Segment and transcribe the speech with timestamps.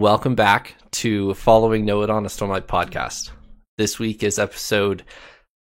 [0.00, 3.32] welcome back to Following Noah on a Stormlight podcast.
[3.76, 5.04] This week is episode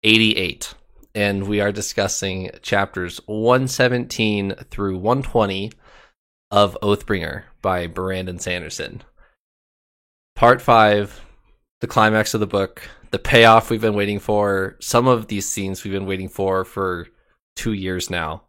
[0.04, 0.74] 88,
[1.13, 5.71] and we are discussing chapters 117 through 120
[6.49, 9.04] of Oathbringer by Brandon Sanderson.
[10.36, 11.21] Part 5,
[11.81, 15.84] the climax of the book, the payoff we've been waiting for, some of these scenes
[15.84, 17.07] we've been waiting for for
[17.55, 18.41] two years now.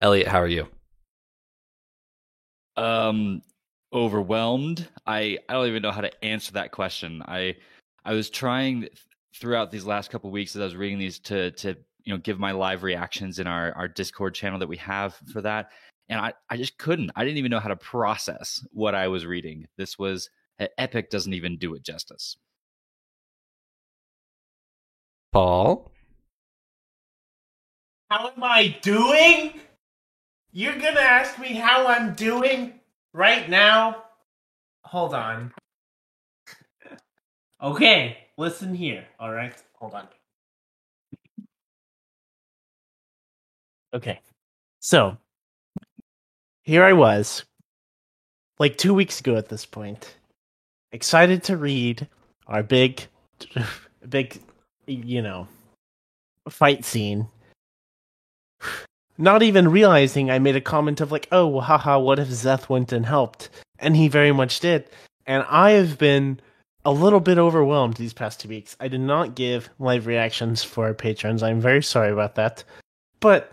[0.00, 0.68] Elliot, how are you?
[2.78, 3.42] Um,
[3.92, 4.88] overwhelmed.
[5.06, 7.22] I I don't even know how to answer that question.
[7.26, 7.56] I
[8.04, 8.88] I was trying
[9.34, 12.38] throughout these last couple weeks as I was reading these to to you know give
[12.38, 15.70] my live reactions in our our Discord channel that we have for that,
[16.08, 17.10] and I I just couldn't.
[17.16, 19.66] I didn't even know how to process what I was reading.
[19.76, 20.30] This was
[20.76, 22.36] Epic doesn't even do it justice.
[25.32, 25.92] Paul,
[28.10, 29.60] how am I doing?
[30.50, 32.80] You're gonna ask me how I'm doing
[33.12, 34.04] right now?
[34.84, 35.52] Hold on.
[37.62, 39.04] Okay, listen here.
[39.18, 40.08] All right, hold on.
[43.94, 44.20] Okay,
[44.80, 45.16] so
[46.62, 47.44] here I was,
[48.58, 50.16] like two weeks ago at this point,
[50.92, 52.06] excited to read
[52.46, 53.02] our big,
[54.08, 54.40] big,
[54.86, 55.48] you know,
[56.48, 57.28] fight scene
[59.18, 62.92] not even realizing I made a comment of like, oh, haha, what if Szeth went
[62.92, 63.50] and helped?
[63.80, 64.88] And he very much did.
[65.26, 66.40] And I have been
[66.84, 68.76] a little bit overwhelmed these past two weeks.
[68.80, 71.42] I did not give live reactions for our patrons.
[71.42, 72.64] I'm very sorry about that.
[73.20, 73.52] But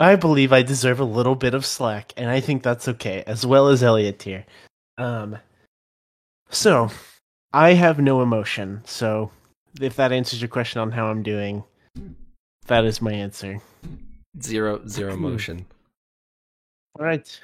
[0.00, 3.46] I believe I deserve a little bit of slack, and I think that's okay, as
[3.46, 4.44] well as Elliot here.
[4.98, 5.38] Um,
[6.50, 6.90] so
[7.52, 8.82] I have no emotion.
[8.84, 9.30] So
[9.80, 11.62] if that answers your question on how I'm doing,
[12.66, 13.60] that is my answer.
[14.42, 15.66] Zero zero motion.
[16.98, 17.40] All right.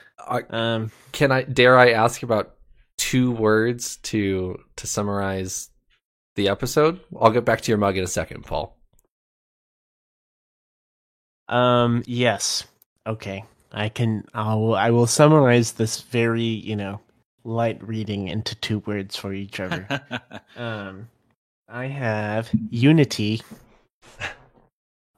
[0.51, 2.55] um, can I dare I ask about
[2.99, 5.71] two words to to summarize
[6.37, 7.01] the episode?
[7.21, 8.77] I'll get back to your mug in a second, Paul.
[11.49, 12.03] Um.
[12.07, 12.65] Yes.
[13.07, 13.45] Okay.
[13.73, 14.25] I can.
[14.35, 14.75] I'll.
[14.75, 17.01] I will summarize this very, you know,
[17.45, 19.87] light reading into two words for you, Trevor.
[20.57, 21.09] um.
[21.69, 23.43] I have unity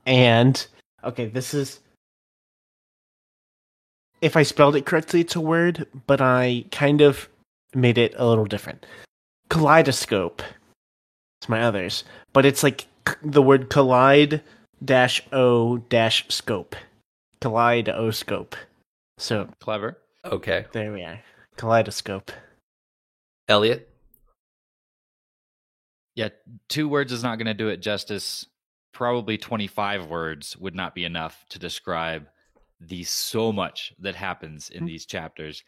[0.07, 0.67] and
[1.05, 1.81] okay, this is
[4.21, 7.29] if I spelled it correctly, it's a word, but I kind of
[7.75, 8.87] made it a little different.
[9.51, 10.43] Kaleidoscope.
[11.41, 12.87] It's my others, but it's like
[13.23, 14.43] the word collide
[14.83, 16.77] dash o dash scope.
[17.41, 18.55] Collide o scope.
[19.19, 19.99] So clever.
[20.25, 20.67] Okay.
[20.73, 21.21] There we are.
[21.57, 22.31] Kaleidoscope.
[23.49, 23.89] Elliot.
[26.15, 26.29] Yeah,
[26.69, 28.47] two words is not going to do it justice
[28.93, 32.27] probably 25 words would not be enough to describe
[32.81, 34.87] the so much that happens in mm-hmm.
[34.87, 35.63] these chapters.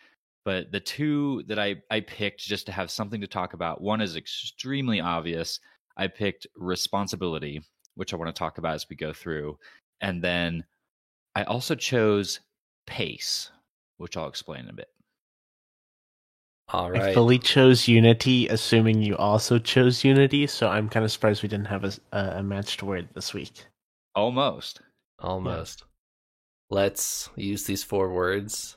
[0.44, 4.00] But the two that I, I picked just to have something to talk about one
[4.00, 5.60] is extremely obvious.
[5.96, 7.62] I picked responsibility
[7.94, 9.58] which i want to talk about as we go through.
[10.00, 10.64] And then
[11.34, 12.40] i also chose
[12.86, 13.50] pace
[13.96, 14.88] which i'll explain in a bit
[16.68, 17.02] all right.
[17.02, 20.46] I fully chose Unity, assuming you also chose Unity.
[20.46, 23.66] So I'm kind of surprised we didn't have a, a matched word this week.
[24.14, 24.80] Almost.
[25.18, 25.82] Almost.
[25.82, 25.86] Yeah.
[26.70, 28.76] Let's use these four words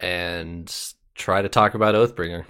[0.00, 0.72] and
[1.14, 2.44] try to talk about Oathbringer.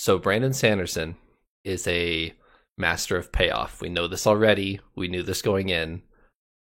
[0.00, 1.16] So Brandon Sanderson
[1.64, 2.32] is a
[2.78, 3.80] master of payoff.
[3.80, 4.78] We know this already.
[4.94, 6.02] We knew this going in.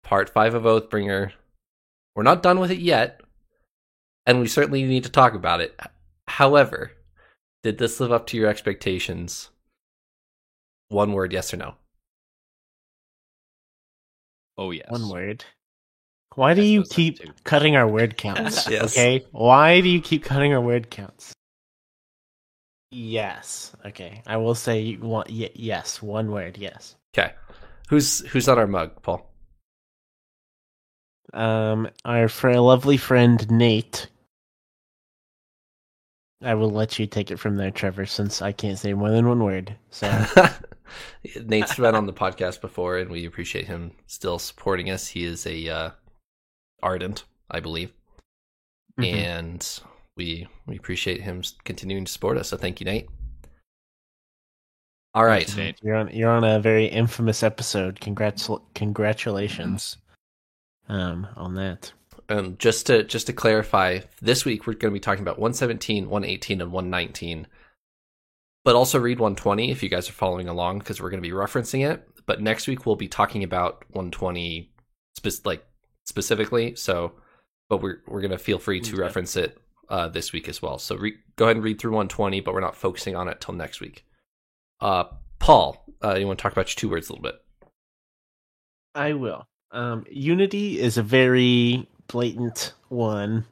[0.03, 1.33] Part five of Oathbringer.
[2.17, 3.21] We're not done with it yet,
[4.25, 5.79] and we certainly need to talk about it.
[6.29, 6.93] However,
[7.63, 9.51] did this live up to your expectations?
[10.89, 11.75] One word, yes or no?
[14.57, 14.91] Oh yes.
[14.91, 15.45] One word.
[16.37, 18.67] Why do you keep cutting our word counts?
[18.71, 18.97] yes.
[18.97, 19.27] Okay.
[19.31, 21.35] Why do you keep cutting our word counts?
[22.91, 23.73] Yes.
[23.87, 24.23] Okay.
[24.27, 25.27] I will say one.
[25.29, 26.03] Y- yes.
[26.03, 26.59] One word.
[26.59, 26.97] Yes.
[27.15, 27.33] Okay.
[27.89, 29.31] Who's who's on our mug, Paul?
[31.33, 34.09] Um, our fr- lovely friend Nate.
[36.43, 39.29] I will let you take it from there, Trevor, since I can't say more than
[39.29, 39.77] one word.
[39.91, 40.25] So
[41.45, 45.07] Nate's been on the podcast before, and we appreciate him still supporting us.
[45.07, 45.91] He is a uh,
[46.83, 47.93] ardent, I believe,
[48.99, 49.15] mm-hmm.
[49.15, 49.81] and
[50.21, 52.51] we we appreciate him continuing to support us.
[52.51, 53.09] So thank you, Nate.
[55.15, 55.79] All right, you, Nate.
[55.83, 58.01] You're on you're on a very infamous episode.
[58.01, 59.97] Congrats, congratulations,
[60.91, 61.93] um, on that.
[62.29, 66.11] Um, just to just to clarify, this week we're going to be talking about 117,
[66.11, 67.47] 118, and 119.
[68.63, 71.35] But also read 120 if you guys are following along because we're going to be
[71.35, 72.07] referencing it.
[72.27, 74.71] But next week we'll be talking about 120
[75.17, 75.65] spe- like
[76.05, 76.75] specifically.
[76.77, 77.13] So,
[77.71, 79.01] but we're we're going to feel free to Okay.
[79.01, 79.57] reference it
[79.91, 80.79] uh, this week as well.
[80.79, 83.55] So re- go ahead and read through 120, but we're not focusing on it till
[83.55, 84.07] next week.
[84.81, 85.05] Uh,
[85.39, 87.43] Paul, uh, you want to talk about your two words a little bit?
[88.95, 89.47] I will.
[89.73, 93.45] Um, Unity is a very blatant one.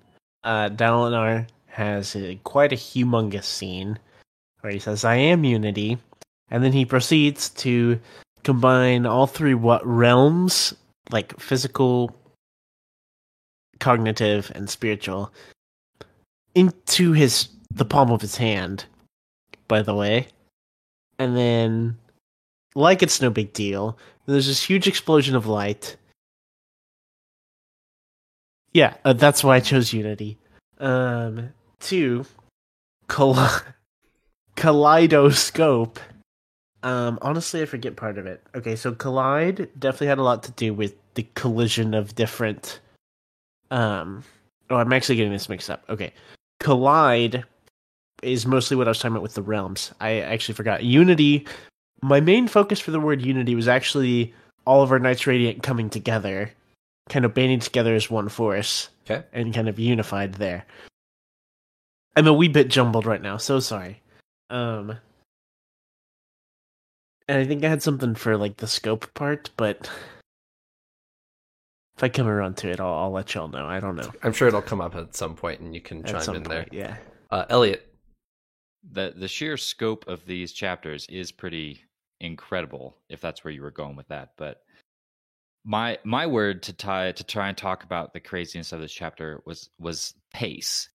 [0.45, 3.99] Uh, Dalinar has a, quite a humongous scene
[4.61, 5.99] where he says, I am Unity.
[6.51, 8.01] And then he proceeds to
[8.43, 10.75] combine all three what realms,
[11.11, 12.17] like physical,
[13.81, 15.33] cognitive, and spiritual,
[16.55, 18.87] into his the palm of his hand,
[19.67, 20.29] by the way.
[21.19, 21.99] And then
[22.75, 23.99] like it's no big deal.
[24.27, 25.97] There's this huge explosion of light.
[28.73, 30.39] Yeah, uh, that's why I chose Unity.
[30.79, 32.27] Um, two,
[33.09, 33.63] Kal-
[34.57, 35.99] Kaleidoscope.
[36.83, 38.43] Um, honestly, I forget part of it.
[38.55, 42.81] Okay, so Collide definitely had a lot to do with the collision of different.
[43.71, 44.23] Um,
[44.71, 45.83] oh, I'm actually getting this mixed up.
[45.89, 46.13] Okay,
[46.69, 47.45] Collide
[48.23, 49.91] is mostly what I was talking about with the realms.
[50.01, 50.85] I actually forgot.
[50.85, 51.47] Unity
[52.03, 54.35] my main focus for the word unity was actually
[54.67, 56.51] all of our knights radiant coming together
[57.09, 59.25] kind of banding together as one force Okay.
[59.33, 60.67] and kind of unified there
[62.17, 64.03] i'm a wee bit jumbled right now so sorry
[64.51, 64.97] um
[67.29, 69.91] and i think i had something for like the scope part but
[71.99, 73.67] if i come around to it i'll, I'll let y'all know.
[73.67, 74.11] I don't know.
[74.23, 76.43] I'm sure it'll come up at some point and you can at chime some in
[76.43, 76.81] point there.
[76.81, 76.97] yeah.
[77.31, 77.93] Uh, Elliot,
[78.91, 81.83] the the sheer scope of these chapters is pretty
[82.21, 84.63] incredible if that's where you were going with that but
[85.65, 89.43] my my word to tie to try and talk about the craziness of this chapter
[89.45, 90.89] was was pace.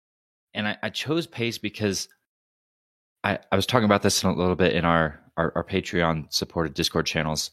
[0.55, 2.09] And i, I chose pace because
[3.23, 6.33] I, I was talking about this in a little bit in our, our our patreon
[6.33, 7.51] supported discord channels.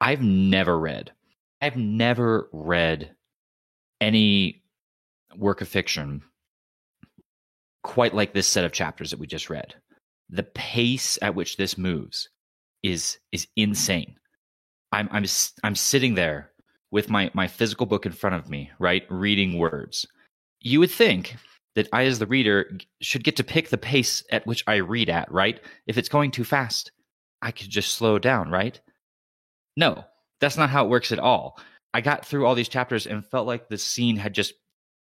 [0.00, 1.10] I've never read
[1.62, 3.14] i've never read
[4.00, 4.62] any
[5.36, 6.22] work of fiction
[7.82, 9.74] quite like this set of chapters that we just read.
[10.30, 12.28] The pace at which this moves
[12.82, 14.16] is is insane.
[14.92, 15.24] I'm I'm
[15.62, 16.50] I'm sitting there
[16.90, 20.06] with my my physical book in front of me, right, reading words.
[20.60, 21.36] You would think
[21.74, 25.08] that I as the reader should get to pick the pace at which I read
[25.10, 25.60] at, right?
[25.86, 26.92] If it's going too fast,
[27.40, 28.78] I could just slow down, right?
[29.76, 30.04] No,
[30.42, 31.58] that's not how it works at all.
[31.94, 34.54] I got through all these chapters and felt like the scene had just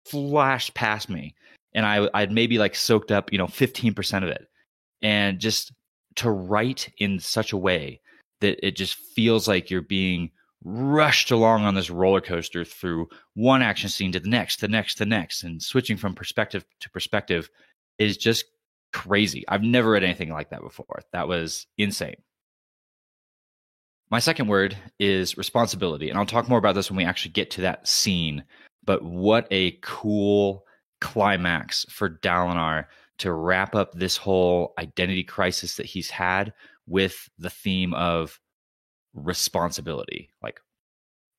[0.06, 1.36] flashed past me
[1.74, 4.48] and I I'd maybe like soaked up, you know, 15% of it.
[5.02, 5.72] And just
[6.18, 8.02] to write in such a way
[8.42, 10.32] that it just feels like you're being
[10.64, 14.98] rushed along on this roller coaster through one action scene to the next, the next,
[14.98, 17.50] the next, and switching from perspective to perspective
[17.98, 18.46] is just
[18.92, 19.46] crazy.
[19.48, 21.02] I've never read anything like that before.
[21.14, 22.18] That was insane.
[24.12, 27.50] My second word is responsibility, and I'll talk more about this when we actually get
[27.52, 28.44] to that scene.
[28.84, 30.66] But what a cool
[31.00, 32.88] climax for Dalinar
[33.20, 36.52] to wrap up this whole identity crisis that he's had
[36.88, 38.38] with the theme of
[39.14, 40.30] responsibility.
[40.44, 40.60] Like,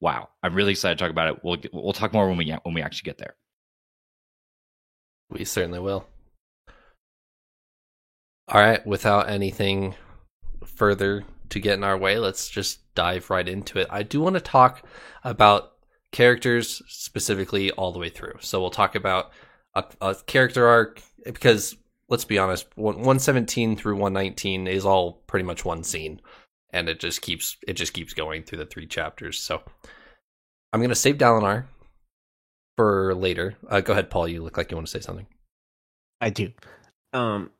[0.00, 1.44] wow, I'm really excited to talk about it.
[1.44, 3.34] We'll we'll talk more when we when we actually get there.
[5.28, 6.06] we certainly will.
[8.48, 9.94] All right, without anything
[10.64, 13.86] further to get in our way, let's just dive right into it.
[13.90, 14.84] I do want to talk
[15.24, 15.72] about
[16.10, 18.34] characters specifically all the way through.
[18.40, 19.32] So we'll talk about
[19.74, 21.76] a, a character arc because
[22.08, 26.20] let's be honest, 117 through 119 is all pretty much one scene
[26.70, 29.38] and it just keeps it just keeps going through the three chapters.
[29.38, 29.62] So
[30.72, 31.64] I'm going to save Dalinar
[32.76, 33.56] for later.
[33.68, 34.28] Uh, go ahead, Paul.
[34.28, 35.26] You look like you want to say something.
[36.20, 36.52] I do.
[37.12, 37.50] Um,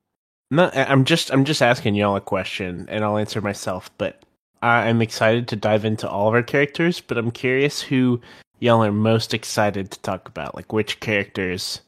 [0.57, 0.77] not.
[0.77, 1.31] I'm just.
[1.33, 3.91] I'm just asking y'all a question, and I'll answer myself.
[3.99, 4.25] But
[4.63, 7.01] I'm excited to dive into all of our characters.
[7.01, 8.21] But I'm curious who
[8.61, 10.55] y'all are most excited to talk about.
[10.55, 11.81] Like which characters?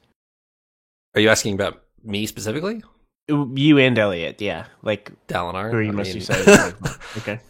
[1.15, 2.83] Are you asking about me specifically?
[3.31, 4.67] Uh, you and Elliot, yeah.
[4.83, 5.71] Like Dalinar?
[5.71, 6.99] who are you I most mean- excited about?
[7.17, 7.41] Okay.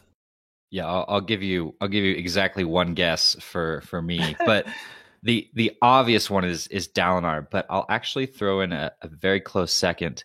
[0.71, 4.67] Yeah, I'll, I'll give you I'll give you exactly one guess for for me, but
[5.23, 9.41] the the obvious one is is Dalinar, but I'll actually throw in a, a very
[9.41, 10.25] close second,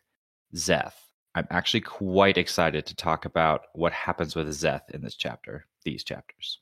[0.56, 0.94] Szeth.
[1.36, 6.04] I'm actually quite excited to talk about what happens with Szeth in this chapter, these
[6.04, 6.60] chapters.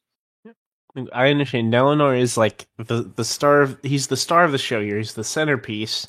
[1.14, 1.72] I understand.
[1.72, 3.62] Dalinar is like the the star.
[3.62, 4.98] Of, he's the star of the show here.
[4.98, 6.08] He's the centerpiece.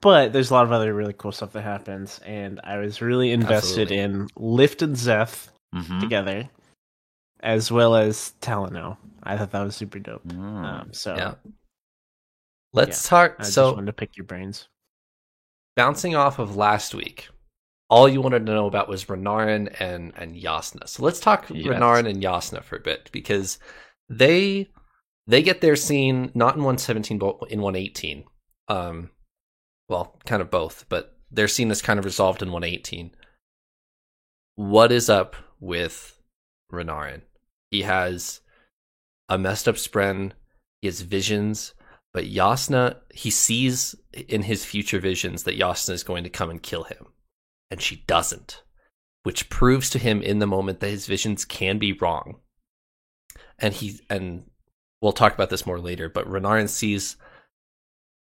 [0.00, 3.30] But there's a lot of other really cool stuff that happens, and I was really
[3.32, 3.98] invested Absolutely.
[3.98, 6.00] in Lift and Szeth Mm-hmm.
[6.00, 6.48] together,
[7.40, 8.96] as well as Talano.
[9.22, 10.26] I thought that was super dope.
[10.26, 10.64] Mm.
[10.64, 11.34] Um, so Yeah.
[12.72, 13.36] Let's talk.
[13.38, 14.68] I so just wanted to pick your brains.
[15.76, 17.28] Bouncing off of last week,
[17.88, 20.88] all you wanted to know about was Renarin and and Yasna.
[20.88, 21.66] So let's talk Yes.
[21.66, 23.58] Renarin and Yasna for a bit because
[24.08, 24.70] they
[25.26, 28.24] they get their scene not in 117 but in 118.
[28.68, 29.10] Um,
[29.88, 33.14] well, kind of both, but their scene is kind of resolved in 118.
[34.56, 36.18] What is up with
[36.72, 37.22] Renarin?
[37.70, 38.40] He has
[39.28, 40.32] a messed up spren.
[40.80, 41.74] He has visions,
[42.12, 46.62] but Yasna, he sees in his future visions that Yasna is going to come and
[46.62, 47.06] kill him,
[47.70, 48.62] and she doesn't,
[49.22, 52.40] which proves to him in the moment that his visions can be wrong.
[53.58, 54.44] And he and
[55.00, 57.16] we'll talk about this more later, but Renarin sees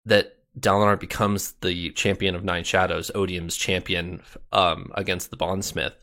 [0.05, 5.95] that Dalinar becomes the champion of Nine Shadows, Odium's champion um, against the Bondsmith,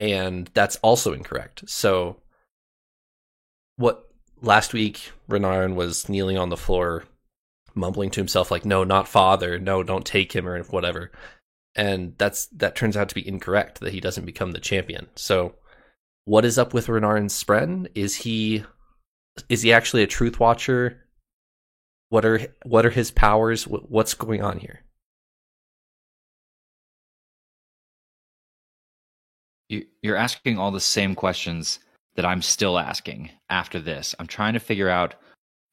[0.00, 1.68] and that's also incorrect.
[1.68, 2.20] So,
[3.76, 4.03] what
[4.44, 7.04] last week Renarin was kneeling on the floor,
[7.74, 9.58] mumbling to himself like, "No, not father.
[9.58, 11.10] No, don't take him or whatever,"
[11.74, 13.80] and that's that turns out to be incorrect.
[13.80, 15.08] That he doesn't become the champion.
[15.16, 15.56] So,
[16.24, 17.88] what is up with Renarin's spren?
[17.94, 18.64] Is he
[19.48, 21.04] is he actually a truth watcher?
[22.10, 23.64] What are what are his powers?
[23.66, 24.80] What's going on here?
[30.02, 31.80] You're asking all the same questions
[32.16, 34.14] that I'm still asking after this.
[34.18, 35.14] I'm trying to figure out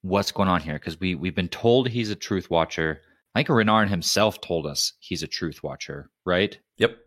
[0.02, 3.02] what's going on here because we we've been told he's a truth watcher.
[3.36, 6.58] I think Renarin himself told us he's a truth watcher, right?
[6.78, 6.98] Yep.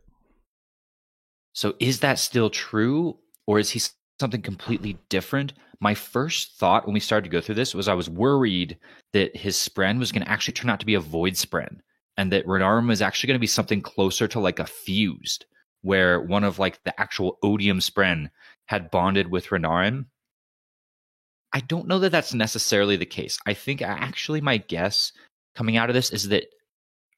[1.53, 3.81] So is that still true or is he
[4.21, 5.53] something completely different?
[5.81, 8.79] My first thought when we started to go through this was I was worried
[9.13, 11.79] that his spren was going to actually turn out to be a void spren
[12.17, 15.47] and that Renarin was actually going to be something closer to like a fused
[15.85, 18.31] where one of like the actual odium spren
[18.67, 20.07] had bonded with Renarin.
[21.53, 23.39] I don't know that that's necessarily the case.
[23.47, 25.13] I think actually my guess
[25.55, 26.47] coming out of this is that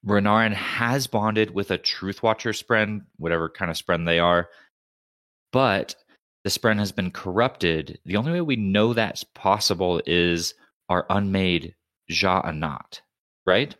[0.05, 4.49] Renarin has bonded with a Truth Watcher spren, whatever kind of spren they are,
[5.53, 5.95] but
[6.43, 7.99] the spren has been corrupted.
[8.05, 10.53] The only way we know that's possible is
[10.89, 11.73] our unmade
[12.11, 13.01] Sja-anat,
[13.45, 13.75] right?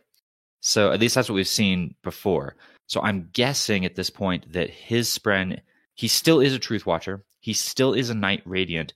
[0.60, 2.56] So at least that's what we've seen before.
[2.88, 5.60] So I'm guessing at this point that his spren,
[5.94, 7.22] he still is a Truth Watcher.
[7.40, 8.94] He still is a Knight Radiant,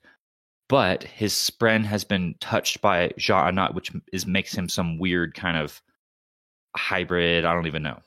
[0.68, 5.56] but his spren has been touched by Sja-anat, which is makes him some weird kind
[5.58, 5.80] of
[6.74, 7.44] hybrid.
[7.44, 8.00] I don't even know.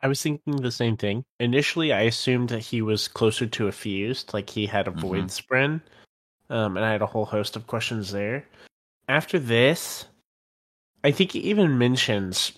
[0.00, 1.24] I was thinking the same thing.
[1.40, 5.26] Initially, I assumed that he was closer to a fused, like he had a void
[5.26, 5.80] spren,
[6.50, 8.44] um, and I had a whole host of questions there.
[9.08, 10.06] After this,
[11.02, 12.52] I think he even mentions.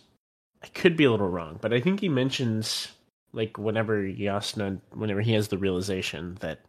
[0.67, 2.89] I could be a little wrong, but I think he mentions
[3.33, 6.61] like whenever Yasna, whenever he has the realization that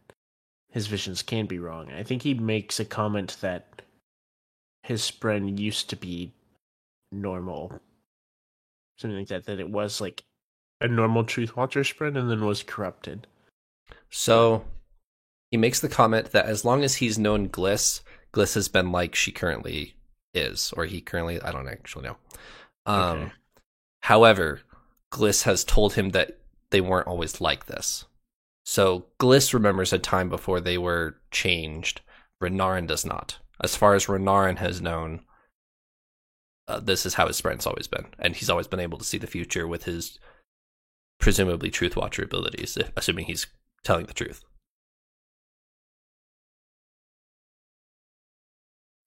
[0.70, 1.90] his visions can be wrong.
[1.90, 3.82] I think he makes a comment that
[4.84, 6.32] his spren used to be
[7.10, 7.80] normal,
[8.98, 9.46] something like that.
[9.46, 10.22] That it was like
[10.80, 13.26] a normal Truth Watcher spren and then was corrupted.
[14.10, 14.64] So
[15.50, 18.02] he makes the comment that as long as he's known Glys,
[18.32, 19.96] Glys has been like she currently
[20.34, 22.16] is, or he currently, I don't actually know.
[22.86, 23.32] Um, Okay.
[24.08, 24.62] However,
[25.12, 26.38] Glys has told him that
[26.70, 28.06] they weren't always like this.
[28.64, 32.00] So Glys remembers a time before they were changed.
[32.42, 33.36] Renarin does not.
[33.62, 35.20] As far as Renarin has known,
[36.68, 39.18] uh, this is how his spren's always been, and he's always been able to see
[39.18, 40.18] the future with his
[41.20, 43.46] presumably Truth Watcher abilities, if, assuming he's
[43.84, 44.42] telling the truth.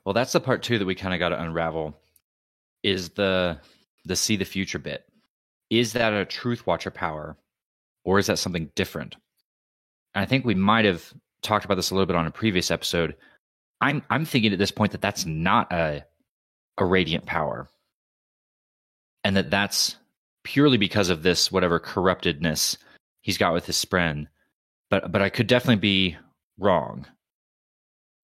[0.05, 1.97] Well, that's the part too that we kind of got to unravel.
[2.83, 3.59] Is the
[4.05, 5.05] the see the future bit?
[5.69, 7.37] Is that a truth watcher power,
[8.03, 9.15] or is that something different?
[10.13, 12.71] And I think we might have talked about this a little bit on a previous
[12.71, 13.15] episode.
[13.79, 16.05] I'm I'm thinking at this point that that's not a
[16.77, 17.69] a radiant power,
[19.23, 19.95] and that that's
[20.43, 22.77] purely because of this whatever corruptedness
[23.21, 24.27] he's got with his spren.
[24.89, 26.17] But but I could definitely be
[26.59, 27.05] wrong.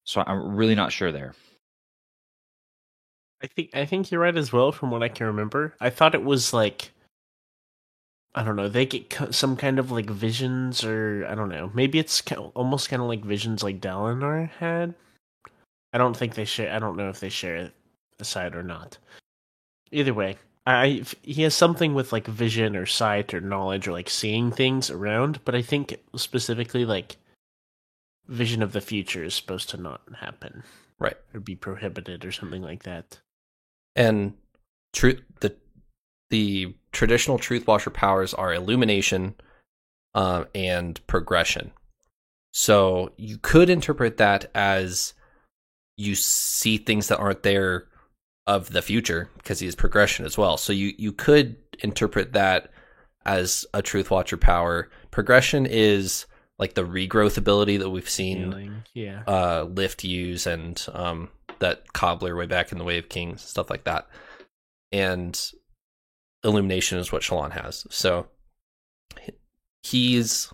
[0.04, 1.34] So I'm really not sure there.
[3.44, 4.72] I think I think you're right as well.
[4.72, 6.91] From what I can remember, I thought it was like
[8.36, 8.67] I don't know.
[8.70, 11.72] They get co- some kind of like visions, or I don't know.
[11.74, 12.22] Maybe it's
[12.56, 14.94] almost kind of like visions like Dalinar had.
[15.94, 16.74] I don't think they share.
[16.74, 17.72] I don't know if they share
[18.20, 18.98] a side or not.
[19.91, 24.10] Either way, I he has something with like vision or sight or knowledge or like
[24.10, 25.44] seeing things around.
[25.46, 27.17] But I think specifically like
[28.27, 30.63] vision of the future is supposed to not happen
[31.00, 31.15] Right.
[31.34, 33.20] or be prohibited or something like that.
[33.98, 34.34] And
[34.94, 35.56] truth the
[36.30, 39.36] the traditional truth watcher powers are illumination
[40.16, 41.72] um, and progression.
[42.54, 45.13] So you could interpret that as
[45.98, 47.88] you see things that aren't there
[48.46, 50.58] of the future because he has progression as well.
[50.58, 52.72] So you you could interpret that
[53.25, 54.89] as a truth watcher power.
[55.12, 56.25] Progression is
[56.60, 59.24] like the regrowth ability that we've seen Healing, Yeah.
[59.27, 63.70] uh lift use and um that cobbler way back in the way of kings stuff
[63.70, 64.08] like that.
[64.92, 65.40] And
[66.44, 67.86] illumination is what Shallan has.
[67.90, 68.28] So
[69.84, 70.52] he's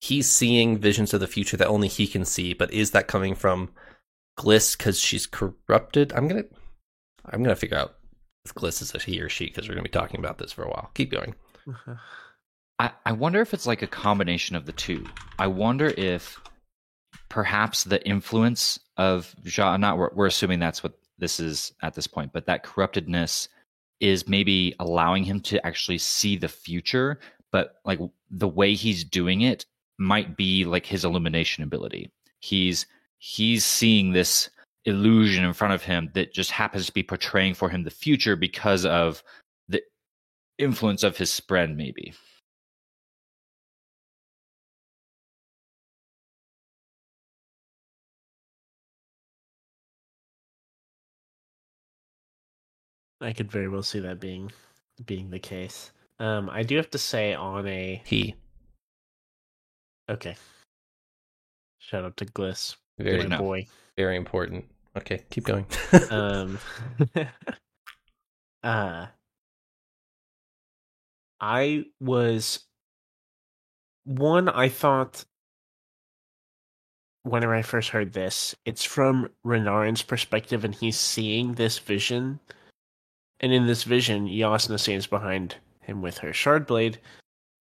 [0.00, 3.34] he's seeing visions of the future that only he can see but is that coming
[3.34, 3.70] from
[4.38, 6.12] Glys because she's corrupted?
[6.12, 6.44] I'm gonna
[7.26, 7.96] i'm gonna figure out
[8.44, 10.62] if Glys is a he or she because we're gonna be talking about this for
[10.62, 10.90] a while.
[10.94, 11.34] Keep going.
[12.78, 15.06] I, I wonder if it's like a combination of the two.
[15.38, 16.40] I wonder if
[17.28, 22.06] perhaps the influence of Ja, not we're, we're assuming that's what this is at this
[22.06, 23.48] point, but that corruptedness
[24.00, 27.18] is maybe allowing him to actually see the future,
[27.50, 27.98] but like
[28.30, 29.64] the way he's doing it
[29.98, 32.10] might be like his illumination ability.
[32.40, 32.86] He's
[33.18, 34.50] he's seeing this
[34.84, 38.36] illusion in front of him that just happens to be portraying for him the future
[38.36, 39.22] because of
[39.68, 39.82] the
[40.58, 42.14] influence of his spren, maybe.
[53.20, 54.52] I could very well see that being
[55.04, 55.92] being the case.
[56.18, 58.34] Um, I do have to say on a he
[60.08, 60.36] okay.
[61.78, 63.66] Shout out to Glys, very my boy.
[63.96, 64.64] very important
[64.96, 65.66] okay keep going
[66.10, 66.58] um
[68.62, 69.06] uh
[71.40, 72.60] i was
[74.04, 75.24] one i thought
[77.24, 82.40] whenever i first heard this it's from renarin's perspective and he's seeing this vision
[83.40, 86.98] and in this vision yasna stands behind him with her shard blade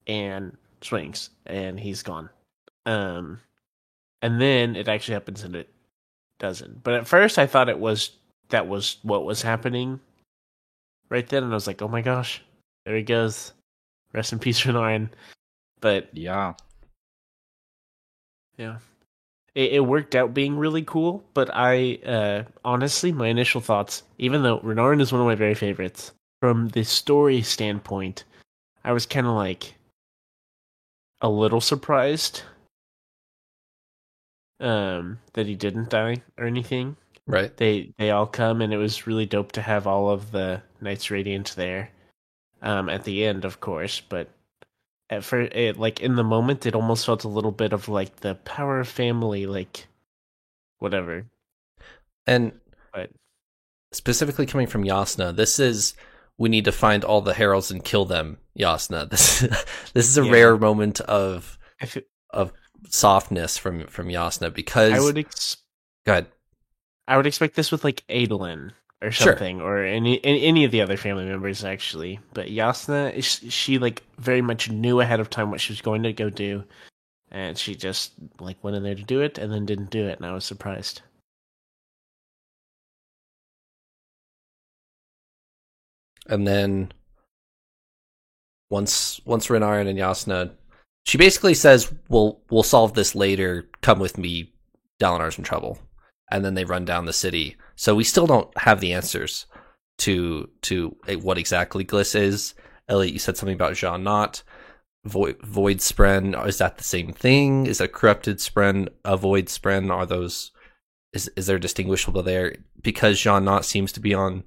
[0.08, 2.29] and swings and he's gone
[2.86, 3.39] um
[4.22, 5.70] and then it actually happens and it
[6.39, 6.84] doesn't.
[6.84, 8.12] But at first, I thought it was
[8.50, 10.00] that was what was happening
[11.10, 12.41] right then, and I was like, "Oh my gosh,
[12.86, 13.54] there he goes,
[14.13, 15.10] rest in peace, Renarin."
[15.80, 16.54] But Yeah.
[18.58, 18.78] yeah,
[19.56, 21.24] it, it worked out being really cool.
[21.34, 25.56] But I uh, honestly, my initial thoughts, even though Renarin is one of my very
[25.56, 28.24] favorites, from the story standpoint,
[28.84, 29.76] I was kind of like
[31.22, 32.44] a little surprised
[34.60, 36.96] um that he didn't die or anything
[37.28, 40.62] right they they all come and it was really dope to have all of the
[40.80, 41.89] knights radiant there
[42.62, 44.30] um at the end of course but
[45.10, 47.88] at first it eh, like in the moment it almost felt a little bit of
[47.89, 49.88] like the power of family like
[50.80, 51.26] whatever
[52.28, 52.52] and
[52.94, 53.12] but
[53.91, 55.94] specifically coming from Yasna, this is
[56.38, 58.38] we need to find all the heralds and kill them.
[58.60, 59.39] Yasna, this
[59.94, 60.32] this is a Yeah.
[60.32, 62.52] rare moment of I, fe- of
[62.89, 65.58] softness from from Yasna because I would ex-
[66.06, 66.28] go ahead.
[67.08, 69.34] I would expect this with like Adolin or Sure.
[69.34, 72.19] something, or any any any of the other family members actually.
[72.34, 76.13] But Yasna, she like very much knew ahead of time what she was going to
[76.13, 76.63] go do,
[77.31, 80.17] and she just like went in there to do it, and then didn't do it,
[80.17, 81.01] and I was surprised.
[86.27, 86.91] and then
[88.69, 90.51] once once Renarin and Yasna,
[91.05, 93.69] she basically says, "We'll we'll solve this later.
[93.81, 94.53] Come with me.
[94.99, 95.79] Dalinar's in trouble."
[96.31, 97.55] And then they run down the city.
[97.76, 99.46] So we still don't have the answers
[100.00, 102.54] to to eh, what exactly Glys is.
[102.88, 104.44] Elliot, you said something about Sja-anat.
[105.06, 107.68] Void, void Spren, is that the same thing?
[107.68, 109.92] Is a corrupted Spren a Void Spren?
[109.92, 110.52] Are those
[111.14, 112.58] is is there distinguishable there?
[112.82, 114.44] Because Sja-anat seems to be on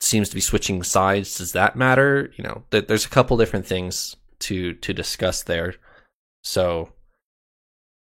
[0.00, 1.38] seems to be switching sides.
[1.38, 2.32] Does that matter?
[2.36, 5.74] You know, th- there's a couple different things to to discuss there.
[6.42, 6.92] So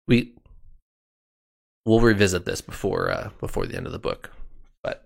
[0.06, 0.34] we
[1.84, 4.30] we'll revisit this before uh, before the end of the book.
[4.82, 5.04] But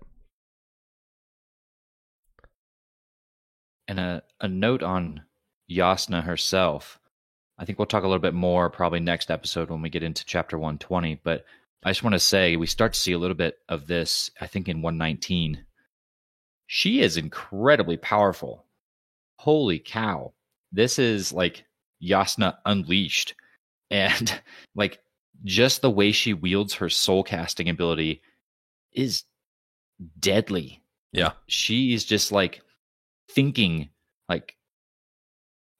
[3.87, 5.23] And a, a note on
[5.69, 6.99] Yasna herself.
[7.57, 10.23] I think we'll talk a little bit more probably next episode when we get into
[10.25, 11.21] chapter 120.
[11.23, 11.43] But
[11.83, 14.47] I just want to say we start to see a little bit of this, I
[14.47, 15.65] think, in 119.
[16.67, 18.65] She is incredibly powerful.
[19.39, 20.33] Holy cow.
[20.71, 21.65] This is like
[22.01, 23.35] Yasna unleashed.
[23.91, 24.39] And
[24.75, 24.99] like
[25.43, 28.21] just the way she wields her soul casting ability
[28.93, 29.23] is
[30.19, 30.81] deadly.
[31.11, 32.61] Yeah, she is just like
[33.29, 33.89] thinking
[34.27, 34.55] like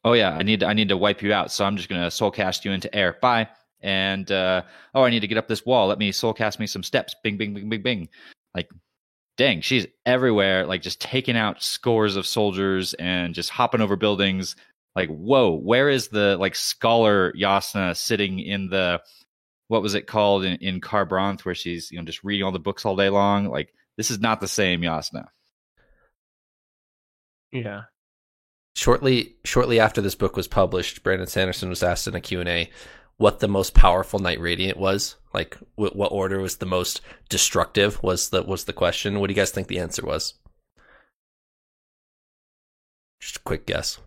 [0.03, 2.11] oh yeah i need i need to wipe you out so i'm just going to
[2.11, 3.17] soul cast you into air.
[3.21, 3.47] Bye.
[3.81, 5.87] And uh oh i need to get up this wall.
[5.87, 7.15] Let me soul cast me some steps.
[7.23, 8.09] Bing bing bing bing bing.
[8.53, 8.69] Like
[9.37, 14.55] dang she's everywhere like just taking out scores of soldiers and just hopping over buildings.
[14.95, 19.01] Like whoa where is the like scholar yasna sitting in the
[19.69, 22.59] what was it called in, in Kharbranth, where she's you know just reading all the
[22.59, 23.45] books all day long.
[23.45, 25.27] Like this is not the same Yasna.
[27.51, 27.83] Yeah.
[28.75, 32.69] Shortly shortly after this book was published, Brandon Sanderson was asked in a Q&A
[33.17, 35.15] what the most powerful Knight Radiant was.
[35.33, 39.19] Like wh- what order was the most destructive was the was the question.
[39.19, 40.35] What do you guys think the answer was?
[43.21, 43.99] Just a quick guess.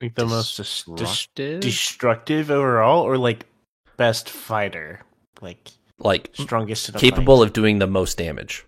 [0.00, 1.60] Like the most dis- dis- Destructive?
[1.60, 3.46] destructive overall, or like
[3.96, 5.00] best fighter,
[5.40, 7.46] like Like strongest capable fight?
[7.48, 8.64] of doing the most damage.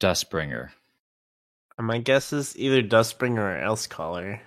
[0.00, 0.70] Dustbringer.
[1.78, 4.40] My guess is either Dustbringer or Elsecaller.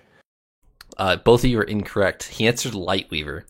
[0.96, 2.24] Uh, both of you are incorrect.
[2.24, 3.44] He answered Lightweaver.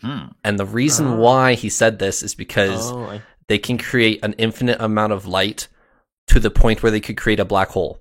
[0.00, 0.26] Hmm.
[0.42, 1.16] And the reason Oh.
[1.16, 5.26] why he said this is because Oh, I, they can create an infinite amount of
[5.26, 5.68] light
[6.28, 8.00] to the point where they could create a black hole.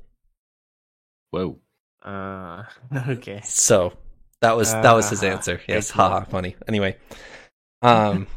[1.32, 1.60] Whoa.
[2.02, 2.64] uh,
[3.10, 3.42] okay.
[3.44, 3.94] So
[4.42, 5.62] that was that was his Ah, answer.
[5.68, 6.12] Yes, good one.
[6.12, 6.56] haha, funny.
[6.68, 6.98] Anyway,
[7.82, 8.28] um,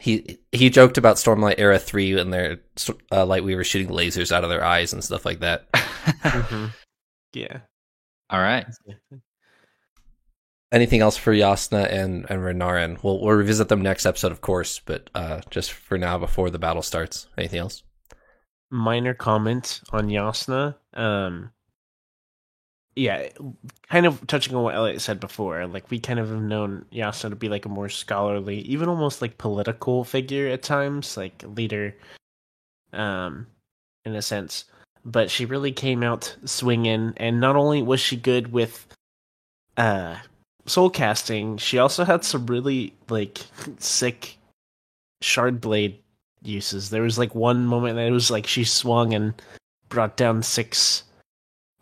[0.00, 2.58] he he joked about Stormlight Era three and their
[3.12, 5.70] uh, Lightweaver shooting lasers out of their eyes and stuff like that.
[5.72, 6.72] Mhm.
[7.34, 7.60] Yeah.
[8.30, 8.64] All right.
[10.70, 13.02] Anything else for Yasna and and Renarin?
[13.02, 14.80] We'll we'll revisit them next episode, of course.
[14.84, 17.82] But uh, just for now, before the battle starts, anything else?
[18.70, 20.76] Minor comment on Yasna.
[20.94, 21.50] Um,
[22.96, 23.28] yeah,
[23.88, 25.66] kind of touching on what Elliot said before.
[25.66, 29.22] Like we kind of have known Yasna to be like a more scholarly, even almost
[29.22, 31.94] like political figure at times, like leader.
[32.92, 33.48] Um,
[34.04, 34.66] in a sense,
[35.04, 38.86] but she really came out swinging, and not only was she good with,
[39.76, 40.16] uh,
[40.66, 43.40] soul casting, she also had some really like
[43.78, 44.38] sick
[45.20, 45.98] shard blade
[46.42, 46.90] uses.
[46.90, 49.34] There was like one moment that it was like she swung and
[49.88, 51.04] brought down six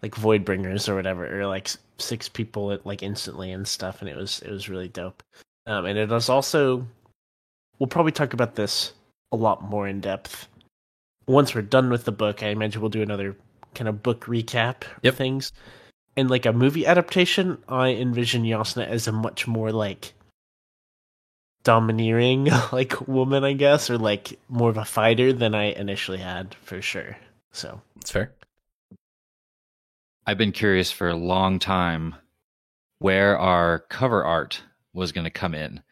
[0.03, 4.09] like void bringers or whatever, or like six people at, like instantly and stuff, and
[4.09, 5.23] it was it was really dope.
[5.67, 6.87] Um, and it was also
[7.79, 8.93] we'll probably talk about this
[9.33, 10.49] a lot more in depth
[11.27, 12.43] once we're done with the book.
[12.43, 13.37] I imagine we'll do another
[13.75, 15.15] kind of book recap Yep.
[15.15, 15.53] things.
[16.17, 20.13] And like a movie adaptation, I envision Yasna as a much more like
[21.65, 26.55] domineering like woman, I guess, or like more of a fighter than I initially had
[26.63, 27.17] for sure.
[27.53, 28.33] So It's fair.
[30.27, 32.15] I've been curious for a long time
[32.99, 35.83] where our cover art was going to come in.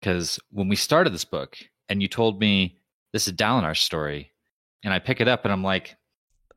[0.00, 1.56] Because when we started this book
[1.88, 2.76] and you told me
[3.12, 4.30] this is Dalinar's story,
[4.84, 5.96] and I pick it up and I'm like,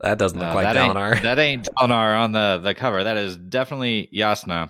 [0.01, 1.21] That doesn't look "No, like that, ain't, Dalinar.
[1.23, 3.03] that ain't Dalinar on the, the cover.
[3.03, 4.69] That is definitely Yasna.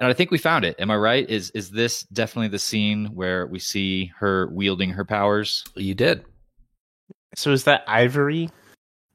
[0.00, 0.76] And I think we found it.
[0.78, 1.28] Am I right?
[1.28, 5.64] Is is this definitely the scene where we see her wielding her powers?
[5.74, 6.24] You did.
[7.34, 8.48] so is that Ivory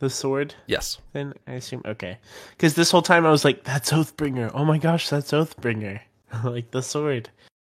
[0.04, 0.54] the sword?
[0.68, 1.00] Yes.
[1.13, 2.18] Then I assume okay.
[2.52, 4.52] Because this whole time I was like, "That's Oathbringer!
[4.54, 6.02] Oh my gosh, that's Oathbringer!
[6.44, 7.30] like the sword!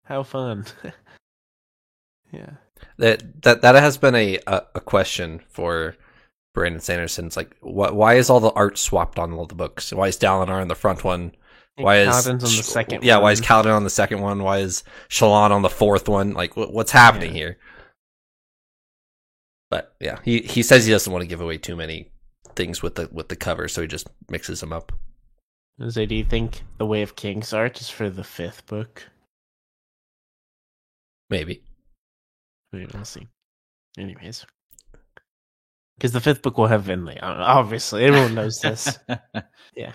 [0.04, 0.66] How fun!"
[2.32, 2.52] yeah.
[2.98, 5.96] That that that has been a a, question for
[6.54, 7.26] Brandon Sanderson.
[7.26, 9.92] It's like, wh- why is all the art swapped on all the books?
[9.92, 11.32] Why is Dalinar on the front one?
[11.78, 13.04] Why is Kaladin's on the second?
[13.04, 13.48] Yeah, why is one.
[13.48, 14.44] Kaladin on the second one?
[14.44, 16.34] Why is Shallan on the fourth one?
[16.34, 17.38] Like, wh- what's happening Yeah.
[17.38, 17.58] here?
[19.70, 22.12] But yeah, he he says he doesn't want to give away too many
[22.58, 24.92] things with the with the cover, so he just mixes them up.
[25.90, 29.04] So do you think the Way of Kings art is for the fifth book?
[31.30, 31.62] Maybe.
[32.74, 33.28] We will see.
[33.98, 34.46] Anyways,
[35.98, 37.18] because the fifth book will have Venli.
[37.22, 39.00] Obviously, everyone knows this.
[39.76, 39.94] yeah,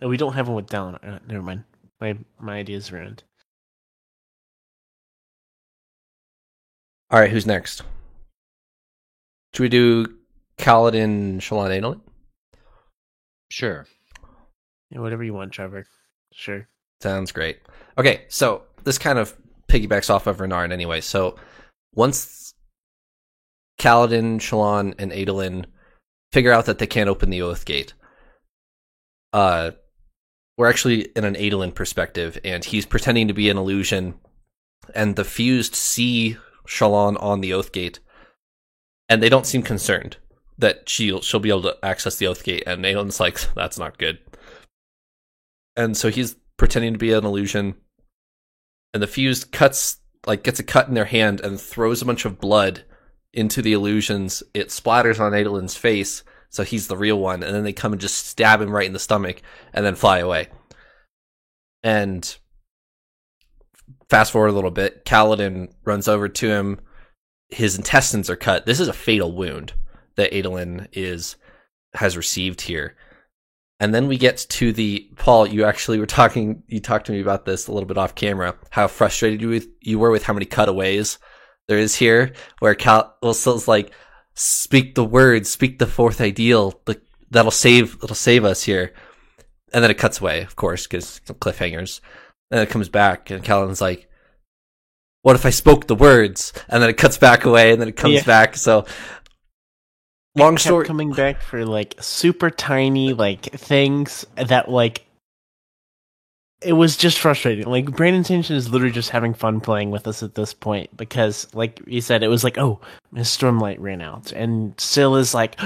[0.00, 1.16] and we don't have one with Dalinar.
[1.16, 1.64] Uh, never mind.
[2.00, 3.22] My my idea's ruined.
[7.10, 7.82] All right, who's next?
[9.54, 10.17] Should we do
[10.58, 12.00] Kaladin, Shallan, Adolin?
[13.50, 13.86] sure.
[14.90, 15.86] Yeah, whatever you want, Trevor.
[16.32, 16.68] Sure.
[17.02, 17.58] Sounds great.
[17.96, 19.36] Okay, so this kind of
[19.68, 21.00] piggybacks off of Renarin anyway.
[21.00, 21.36] So
[21.94, 22.54] once
[23.78, 25.66] Kaladin, Shallan, and Adolin
[26.32, 27.94] figure out that they can't open the Oath Gate,
[29.32, 29.72] uh,
[30.56, 34.14] we're actually in an Adolin perspective, and he's pretending to be an illusion,
[34.94, 38.00] and the fused see Shallan on the Oath Gate,
[39.08, 40.16] and they don't seem concerned
[40.58, 43.98] that she'll she'll be able to access the Oath Gate, and Adolin's like, that's not
[43.98, 44.18] good.
[45.76, 47.76] And so he's pretending to be an illusion,
[48.92, 52.24] and the fused cuts like gets a cut in their hand and throws a bunch
[52.24, 52.82] of blood
[53.32, 54.42] into the illusions.
[54.52, 58.00] It splatters on Adolin's face, so he's the real one, and then they come and
[58.00, 59.40] just stab him right in the stomach
[59.72, 60.48] and then fly away.
[61.84, 62.36] And
[64.10, 66.80] fast forward a little bit, Kaladin runs over to him.
[67.50, 68.66] His intestines are cut.
[68.66, 69.72] This is a fatal wound
[70.18, 71.36] that Adolin is
[71.94, 72.96] has received here.
[73.80, 75.46] And then we get to the Paul.
[75.46, 76.64] You actually were talking.
[76.66, 78.56] You talked to me about this a little bit off camera.
[78.70, 81.18] How frustrated you with you were with how many cutaways
[81.68, 83.92] there is here, where Cal Wilson's like,
[84.34, 86.80] "Speak the words, speak the fourth ideal.
[86.86, 87.00] The,
[87.30, 88.00] that'll save.
[88.00, 88.92] That'll save us here."
[89.72, 92.00] And then it cuts away, of course, because cliffhangers.
[92.50, 94.08] And it comes back, and Kaladin's like,
[95.22, 97.96] "What if I spoke the words?" And then it cuts back away, and then it
[97.96, 98.24] comes Yeah.
[98.24, 98.56] back.
[98.56, 98.86] So,
[100.38, 100.86] long kept story.
[100.86, 105.04] coming back for like super tiny like things that like
[106.60, 107.66] it was just frustrating.
[107.66, 111.46] Like Brandon Sanderson is literally just having fun playing with us at this point because,
[111.54, 112.80] like you said, it was like, oh,
[113.12, 115.58] Miss Stormlight ran out, and Syl is like,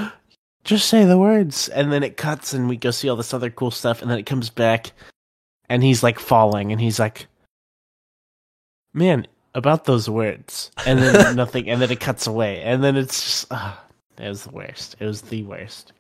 [0.65, 3.51] just say the words, and then it cuts, and we go see all this other
[3.51, 4.93] cool stuff, and then it comes back,
[5.69, 7.27] and he's like falling, and he's like,
[8.93, 13.23] man, about those words, and then nothing, and then it cuts away, and then it's
[13.23, 13.83] just, ah,
[14.19, 14.97] it was the worst.
[14.99, 15.93] It was the worst.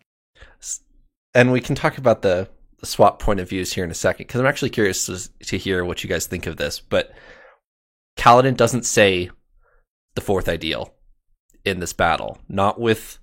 [1.35, 2.48] and we can talk about the,
[2.85, 5.85] swap point of views here in a second because I'm actually curious to, to hear
[5.85, 6.81] what you guys think of this.
[6.81, 7.12] But
[8.16, 9.31] Kaladin doesn't say
[10.14, 10.92] the fourth ideal
[11.64, 13.18] in this battle, not with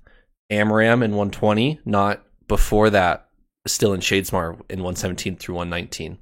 [0.52, 3.30] Amaram in 120, not before that,
[3.68, 6.18] still in Shadesmar in 117 through 119.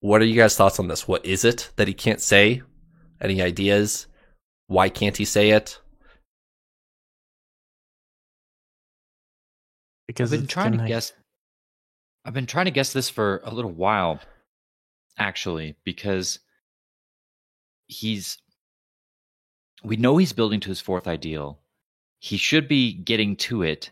[0.00, 1.06] What are you guys' thoughts on this?
[1.06, 2.62] What is it that he can't say?
[3.20, 4.08] Any ideas?
[4.66, 5.78] Why can't he say it?
[10.12, 11.12] Because I've been trying to guess.
[12.24, 14.20] I've been trying to guess this for a little while,
[15.18, 16.38] actually, because
[17.86, 18.38] he's.
[19.84, 21.58] We know he's building to his fourth ideal.
[22.20, 23.90] He should be getting to it,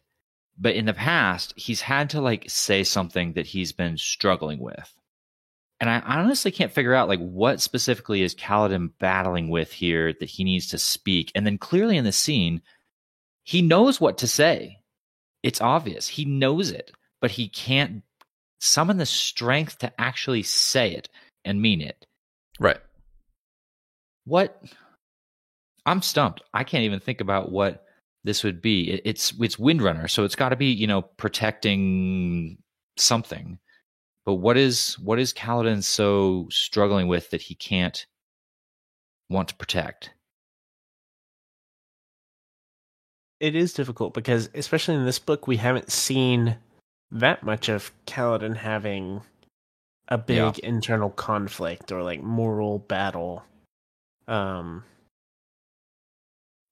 [0.57, 4.95] but in the past, he's had to like say something that he's been struggling with.
[5.81, 10.29] And I honestly can't figure out like what specifically is Kaladin battling with here that
[10.29, 11.33] he needs to speak.
[11.35, 12.61] And then clearly in the scene,
[13.43, 14.80] he knows what to say.
[15.43, 16.09] It's obvious.
[16.09, 18.03] He knows it, but he can't
[18.61, 21.09] summon the strength to actually say it
[21.45, 22.07] and mean it.
[22.59, 22.81] Right.
[24.25, 24.63] What?
[25.87, 26.43] I'm stumped.
[26.53, 27.85] I can't even think about what
[28.25, 28.91] this would be.
[28.91, 32.59] It, it's it's Windrunner, so it's got to be you know protecting
[32.97, 33.59] something.
[34.27, 38.05] But what is what is Kaladin so struggling with that he can't
[39.31, 40.11] want to protect?
[43.41, 46.57] It is difficult because especially in this book we haven't seen
[47.11, 49.23] that much of Kaladin having
[50.09, 50.53] a big Yeah.
[50.63, 53.43] internal conflict or like moral battle.
[54.29, 54.85] Um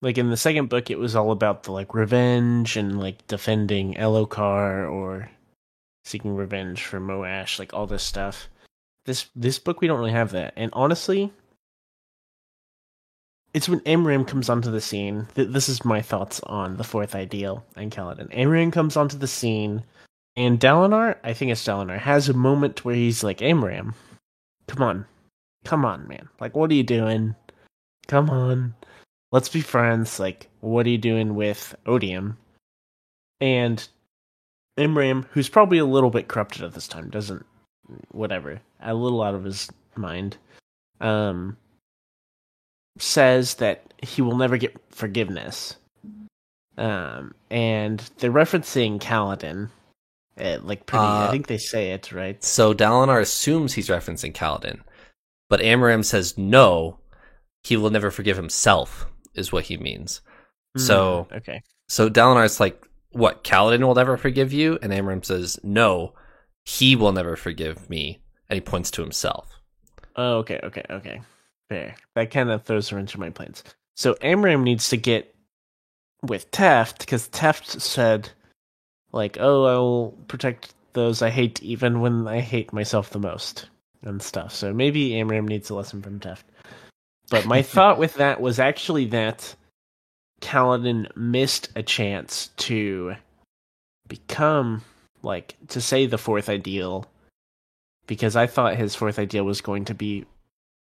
[0.02, 3.94] like in the second book it was all about the like revenge and like defending
[3.94, 5.30] Elhokar or
[6.04, 8.48] seeking revenge for Moash, like all this stuff.
[9.06, 10.52] This this book we don't really have that.
[10.56, 11.32] And honestly,
[13.54, 15.26] it's when Amaram comes onto the scene.
[15.34, 18.34] Th- this is my thoughts on the fourth ideal and Kaladin.
[18.34, 19.82] Amaram comes onto the scene,
[20.36, 23.94] and Dalinar, I think it's Dalinar, has a moment where he's like, Amaram,
[24.66, 25.06] come on.
[25.64, 26.28] Come on, man.
[26.40, 27.34] Like, what are you doing?
[28.06, 28.74] Come on.
[29.32, 30.20] Let's be friends.
[30.20, 32.38] Like, what are you doing with Odium?
[33.40, 33.86] And
[34.78, 37.44] Amaram, who's probably a little bit corrupted at this time, doesn't
[38.10, 40.36] whatever, a little out of his mind,
[41.00, 41.56] um,
[42.98, 45.76] says that he will never get forgiveness.
[46.76, 49.70] Um, and they're referencing Kaladin,
[50.40, 51.04] uh, like pretty.
[51.04, 52.42] I Uh, think they say it right.
[52.42, 54.80] So Dalinar assumes he's referencing Kaladin,
[55.48, 56.98] but Amaram says no,
[57.64, 60.20] he will never forgive himself, is what he means.
[60.76, 63.42] So, Mm, okay, so Dalinar's like, what?
[63.42, 66.14] Kaladin will never forgive you, and Amaram says no,
[66.64, 69.48] he will never forgive me, and he points to himself.
[70.16, 71.20] oh, okay, okay, okay,
[71.68, 71.94] fair.
[72.14, 73.64] That kind of throws her into my plans.
[73.96, 75.34] So Amaram needs to get
[76.22, 78.30] with Teft because Teft said,
[79.12, 83.68] like, "Oh, I will protect those I hate, even when I hate myself the most."
[84.02, 84.54] and stuff.
[84.54, 86.44] So maybe Amaram needs a lesson from Teft.
[87.30, 89.54] But my thought with that was actually that
[90.40, 93.14] Kaladin missed a chance to
[94.06, 94.82] become
[95.22, 97.06] like to say the fourth ideal
[98.06, 100.24] because I thought his fourth ideal was going to be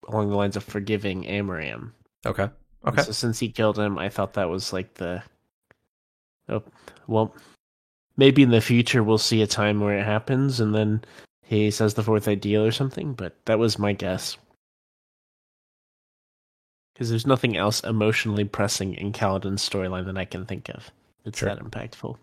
[0.07, 1.91] along the lines of forgiving Amaram.
[2.25, 2.49] Okay.
[2.85, 3.01] Okay.
[3.03, 5.23] So since he killed him, I thought that was like the
[6.49, 6.63] oh
[7.07, 7.35] well
[8.17, 11.03] maybe in the future we'll see a time where it happens and then
[11.43, 14.37] he says the fourth ideal or something, but that was my guess.
[16.93, 20.91] Because there's nothing else emotionally pressing in Kaladin's storyline that I can think of.
[21.25, 21.49] It's Sure.
[21.49, 22.17] that impactful.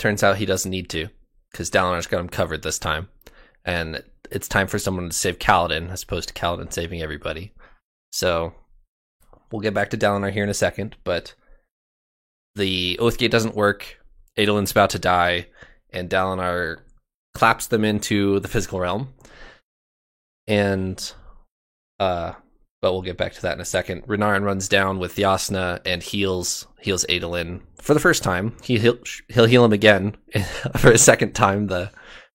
[0.00, 1.08] Turns out he doesn't need to
[1.52, 3.08] because Dalinar's got him covered this time.
[3.64, 7.52] and it's time for someone to save Kaladin as opposed to Kaladin saving everybody.
[8.12, 8.54] So
[9.50, 11.34] we'll get back to Dalinar here in a second, but
[12.54, 13.98] the Oathgate doesn't work.
[14.38, 15.48] Adolin's about to die,
[15.92, 16.78] and Dalinar
[17.34, 19.12] claps them into the physical realm.
[20.46, 21.12] And
[21.98, 22.32] uh
[22.82, 24.06] but we'll get back to that in a second.
[24.06, 28.56] Renarin runs down with Jasnah and heals heals Adolin for the first time.
[28.62, 30.16] He he'll, he'll heal him again
[30.76, 31.90] for a second time the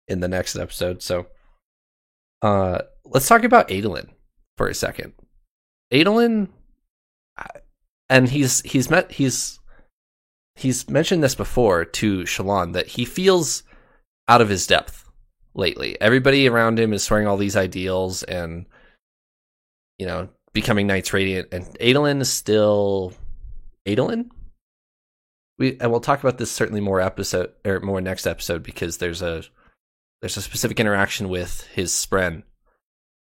[0.07, 1.01] in the next episode.
[1.01, 1.27] So,
[2.41, 4.09] uh, let's talk about Adolin
[4.57, 5.13] for a second.
[5.91, 6.49] Adolin,
[8.09, 9.59] and he's he's met he's
[10.55, 13.63] he's mentioned this before to Shallan that he feels
[14.27, 15.05] out of his depth
[15.55, 15.99] lately.
[15.99, 18.65] Everybody around him is swearing all these ideals and
[19.97, 23.13] you know becoming Knights Radiant, and Adolin is still
[23.85, 24.29] Adolin.
[25.57, 29.21] We and we'll talk about this certainly more episode or more next episode because there's
[29.21, 29.43] a
[30.21, 32.43] there's a specific interaction with his spren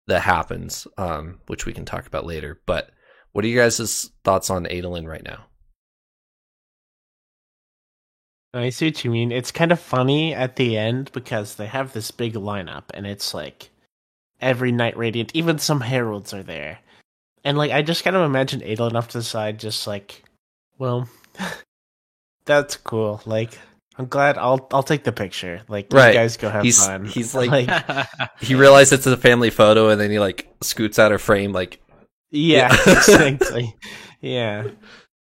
[0.07, 2.61] that happens, um, which we can talk about later.
[2.67, 2.91] But
[3.33, 5.47] what are you guys' thoughts on Adolin right now?
[8.53, 9.31] I see what you mean.
[9.31, 13.33] It's kind of funny at the end because they have this big lineup, and it's
[13.33, 13.70] like
[14.40, 16.79] every Knight Radiant, even some heralds are there.
[17.44, 20.22] And like I just kind of imagine Adolin off to the side, just like,
[20.79, 21.09] well,
[22.44, 23.20] that's cool.
[23.26, 23.59] Like
[23.96, 25.62] I'm glad I'll I'll take the picture.
[25.68, 26.09] Like Right.
[26.09, 27.05] you guys go have He's fun.
[27.07, 27.68] he's like,
[28.40, 31.81] he realizes it's a family photo, and then he like scoots out of frame, like
[32.31, 32.92] yeah, Yeah.
[32.92, 33.74] exactly.
[34.20, 34.68] Yeah.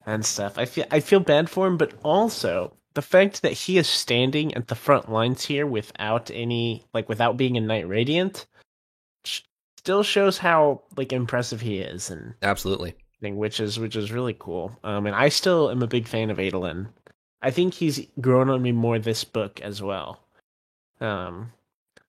[0.04, 0.58] And stuff.
[0.58, 4.52] I feel I feel bad for him, but also the fact that he is standing
[4.54, 8.44] at the front lines here without any like without being a Knight Radiant sh-
[9.24, 12.94] still shows how like impressive he is and absolutely.
[13.20, 14.78] thing, which is which is really cool.
[14.84, 16.88] Um, and I still am a big fan of Adolin.
[17.42, 20.20] I think he's grown on me more this book as well.
[21.00, 21.52] Um,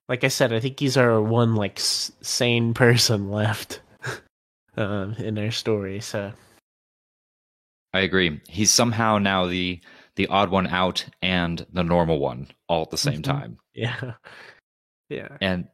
[0.08, 3.82] like I said, I think he's our one like s- sane person left
[4.78, 6.00] um, in our story.
[6.02, 6.34] So
[7.94, 8.42] I agree.
[8.50, 9.80] He's somehow now the
[10.16, 13.24] the odd one out and the normal one all at the same Mhm.
[13.24, 13.58] time.
[13.74, 14.14] yeah,
[15.10, 15.68] yeah, And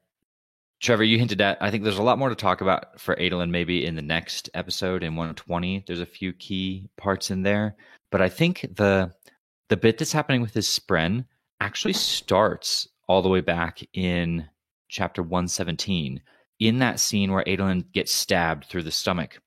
[0.81, 1.57] Trevor, you hinted at.
[1.61, 4.49] I think there's a lot more to talk about for Adolin maybe in the next
[4.53, 5.83] episode in 120.
[5.85, 7.75] There's a few key parts in there,
[8.11, 9.13] but I think the
[9.67, 11.25] the bit that's happening with his spren
[11.59, 14.47] actually starts all the way back in
[14.87, 16.21] chapter 117
[16.59, 19.39] in that scene where Adolin gets stabbed through the stomach.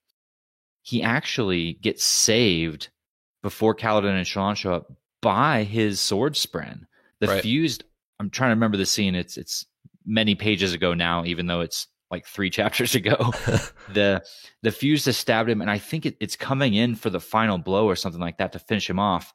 [0.83, 2.89] He actually gets saved
[3.43, 6.87] before Kaladin and Shallan show up by his sword spren.
[7.21, 7.43] The Right.
[7.43, 7.85] fused.
[8.21, 9.15] I'm trying to remember the scene.
[9.15, 9.67] It's it's
[10.07, 13.17] many pages ago now, even though it's like three chapters ago.
[13.93, 14.23] the
[14.63, 17.59] the fuse has stabbed him, and I think it, it's coming in for the final
[17.59, 19.33] blow or something like that to finish him off.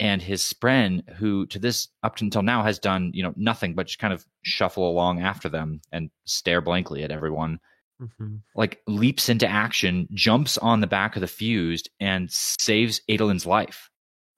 [0.00, 3.86] And his spren, who to this up until now has done you know nothing but
[3.86, 7.60] just kind of shuffle along after them and stare blankly at everyone,
[8.02, 8.40] Mhm.
[8.56, 13.88] like leaps into action, jumps on the back of the fused, and saves Adolin's life.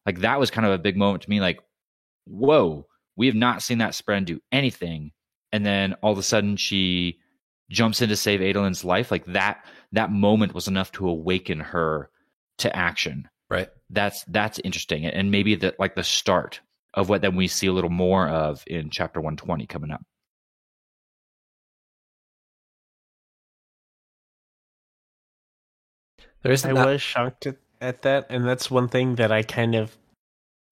[0.05, 1.41] Like that was kind of a big moment to me.
[1.41, 1.59] Like,
[2.27, 2.87] whoa,
[3.17, 5.13] we have not seen that spren do anything,
[5.53, 7.19] and then all of a sudden she
[7.71, 9.11] jumps in to save Adolin's life.
[9.11, 12.11] Like that, that moment was enough to awaken her
[12.59, 13.29] to action.
[13.51, 13.69] right.
[13.91, 16.61] That's that's interesting, and maybe that like the start
[16.95, 20.03] of what then we see a little more of in chapter one twenty coming up.
[26.43, 29.43] There is I not, was shocked at, at that, and that's one thing that I
[29.43, 29.97] kind of,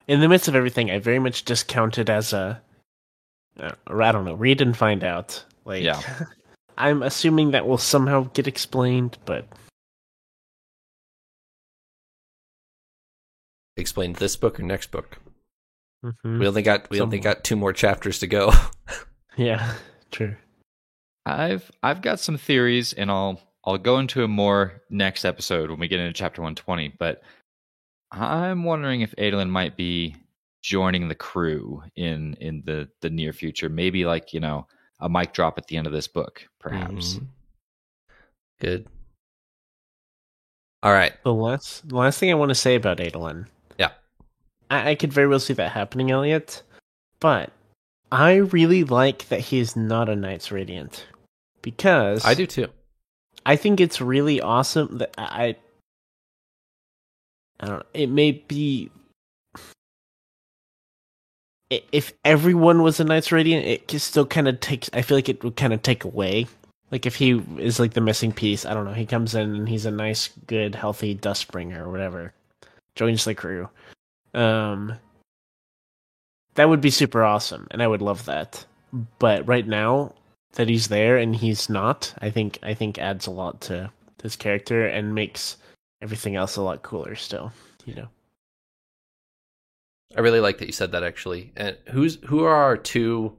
[0.07, 2.64] in the midst of everything, I very much discounted as a, or
[3.59, 5.43] I don't know, read and find out.
[5.65, 6.01] Like, Yeah.
[6.77, 9.47] I'm assuming that will somehow get explained, but
[13.77, 15.19] explained this book or next book.
[16.03, 16.39] Mhm.
[16.39, 18.51] We only got we only got two more chapters to go.
[19.37, 19.75] yeah,
[20.11, 20.35] true.
[21.25, 25.79] I've I've got some theories, and I'll I'll go into it more next episode when
[25.79, 26.89] we get into chapter one twenty.
[26.89, 27.23] But
[28.11, 30.15] I'm wondering if Adolin might be
[30.65, 33.69] joining the crew in in the the near future.
[33.69, 34.65] Maybe like you know
[34.99, 37.15] a mic drop at the end of this book, perhaps.
[37.15, 37.27] Mhm.
[38.59, 38.87] Good.
[40.81, 41.13] All right.
[41.23, 43.47] The last, the last thing I want to say about Adolin.
[43.77, 43.91] Yeah.
[44.69, 46.63] I, I could very well see that happening, Elliot.
[47.19, 47.51] But
[48.11, 51.05] I really like that he is not a Knights Radiant
[51.61, 52.67] because I do too.
[53.45, 55.57] I think it's really awesome that I.
[57.59, 57.85] I don't know.
[57.93, 58.89] It may be.
[61.91, 64.89] If everyone was a Knights Radiant, it still kind of takes.
[64.93, 66.47] I feel like it would kind of take away.
[66.91, 68.93] Like if he is like the missing piece, I don't know.
[68.93, 72.33] He comes in and he's a nice, good, healthy Dustbringer or whatever,
[72.95, 73.69] joins the crew.
[74.33, 74.93] Um,
[76.53, 78.65] that would be super awesome, and I would love that.
[79.19, 80.13] But right now,
[80.55, 84.35] that he's there and he's not, I think I think adds a lot to his
[84.35, 85.57] character and makes
[86.01, 87.51] everything else a lot cooler still,
[87.85, 88.07] you know.
[90.15, 91.51] I really like that you said that actually.
[91.55, 93.37] And who's who are our two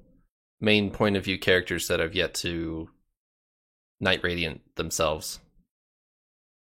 [0.60, 2.88] main point of view characters that have yet to
[4.00, 5.40] Knight Radiant themselves?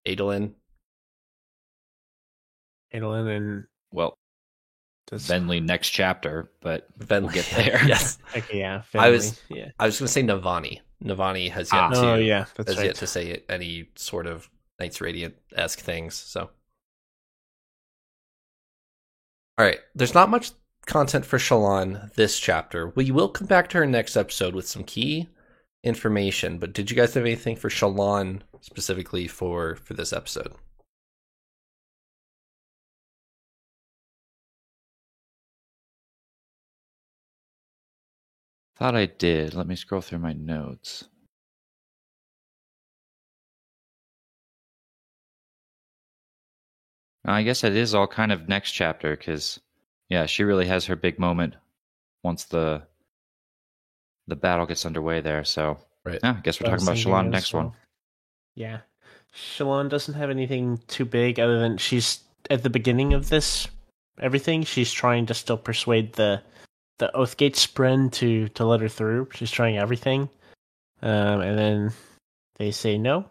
[0.08, 0.54] Adolin.
[2.94, 4.18] Adolin and Well,
[5.08, 7.24] does Venli next chapter, but Venli.
[7.24, 7.82] We'll get there.
[7.88, 8.18] yes.
[8.36, 8.82] okay, yeah.
[8.96, 9.70] I was- yeah.
[9.80, 10.80] I was going to say Navani.
[11.04, 11.90] Navani has yet Ah.
[11.92, 12.88] to Oh yeah, has right.
[12.88, 16.16] yet to say any sort of Knights Radiant esque things.
[16.16, 16.50] So,
[19.58, 20.52] all right, there's not much
[20.86, 22.90] content for Shallan this chapter.
[22.96, 25.30] We will come back to her next episode with some key
[25.84, 26.60] information.
[26.60, 30.54] But did you guys have anything for Shallan specifically for for this episode?
[38.78, 39.54] thought I did.
[39.56, 41.06] Let me scroll through my notes.
[47.28, 49.60] I guess it is all kind of next chapter because,
[50.10, 51.56] yeah, she really has her big moment
[52.24, 52.84] once the
[54.28, 55.44] the battle gets underway there.
[55.46, 56.20] So, Right.
[56.24, 57.64] yeah, I guess we're talking about Shallan next well.
[57.64, 57.74] one.
[58.56, 58.80] Yeah.
[59.34, 63.68] Shallan doesn't have anything too big other than she's at the beginning of this
[64.20, 66.42] everything, she's trying to still persuade the
[67.00, 69.30] the Oathgate Spren to to let her through.
[69.34, 70.30] She's trying everything.
[71.02, 71.92] Um and then
[72.58, 73.30] they say no.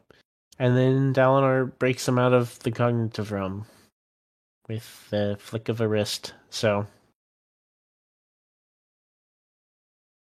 [0.58, 3.66] And then Dalinar breaks them out of the cognitive realm
[4.68, 6.34] with the flick of a wrist.
[6.50, 6.86] So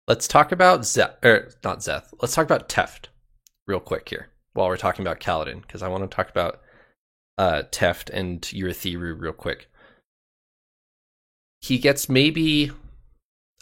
[0.10, 2.12] Let's talk about Szeth, or not Szeth.
[2.20, 3.10] Let's talk about Teft
[3.68, 6.62] real quick here while we're talking about Kaladin because I want to talk about
[7.38, 9.70] uh, Teft and Urithiru real quick.
[11.62, 12.72] He gets maybe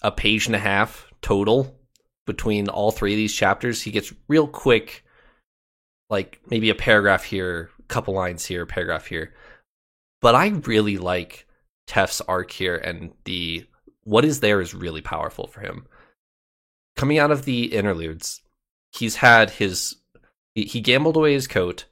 [0.02, 1.78] a page and a half total
[2.26, 3.82] between all three of these chapters.
[3.82, 5.04] He gets real quick,
[6.10, 9.34] like maybe a paragraph here, a couple lines here, a paragraph here.
[10.22, 11.46] But I really like
[11.88, 13.66] Teft's arc here, and the
[14.04, 15.86] what is there is really powerful for him
[16.98, 18.42] coming out of the interludes,
[18.92, 19.96] he's had his
[20.56, 21.86] he, he gambled away his coat.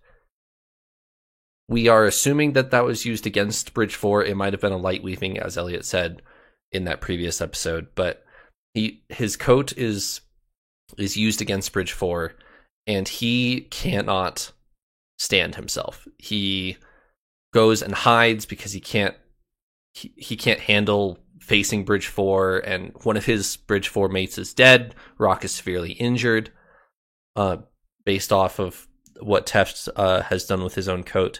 [1.69, 4.25] We are assuming that that was used against Bridge Four.
[4.25, 6.21] It might have been a light weaving, as Elliot said
[6.71, 8.25] in that previous episode, but
[8.73, 10.21] he his coat is
[10.97, 12.33] is used against Bridge Four,
[12.85, 14.51] and he cannot
[15.17, 16.07] stand himself.
[16.17, 16.77] He
[17.55, 19.15] goes and hides because he can't
[19.93, 24.53] he, he can't handle facing Bridge 4, and one of his Bridge 4 mates is
[24.53, 24.93] dead.
[25.17, 26.51] Rock is severely injured,
[27.37, 27.57] uh,
[28.03, 28.89] based off of
[29.21, 31.39] what Teft uh, has done with his own coat.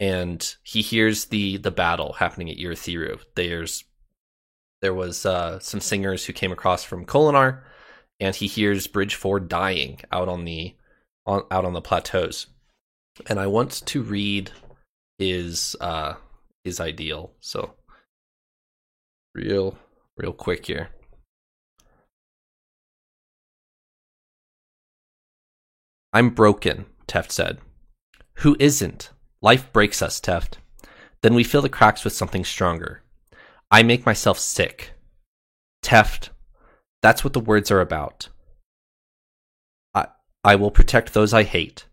[0.00, 3.20] And he hears the the battle happening at Urithiru.
[3.36, 3.84] There's
[4.82, 7.62] there was uh, some singers who came across from Kholinar,
[8.18, 10.74] and he hears Bridge 4 dying out on the
[11.26, 12.48] on, out on the plateaus.
[13.28, 14.50] And I want to read
[15.18, 16.14] his uh,
[16.64, 17.32] is ideal.
[17.40, 17.74] So
[19.34, 19.78] real
[20.16, 20.88] real quick here.
[26.12, 27.58] I'm broken, Teft said.
[28.38, 29.10] Who isn't?
[29.42, 30.54] Life breaks us, Teft.
[31.22, 33.02] Then we fill the cracks with something stronger.
[33.70, 34.92] I make myself sick.
[35.82, 36.28] Teft,
[37.02, 38.28] that's what the words are about.
[39.94, 40.06] I
[40.44, 41.86] I will protect those I hate,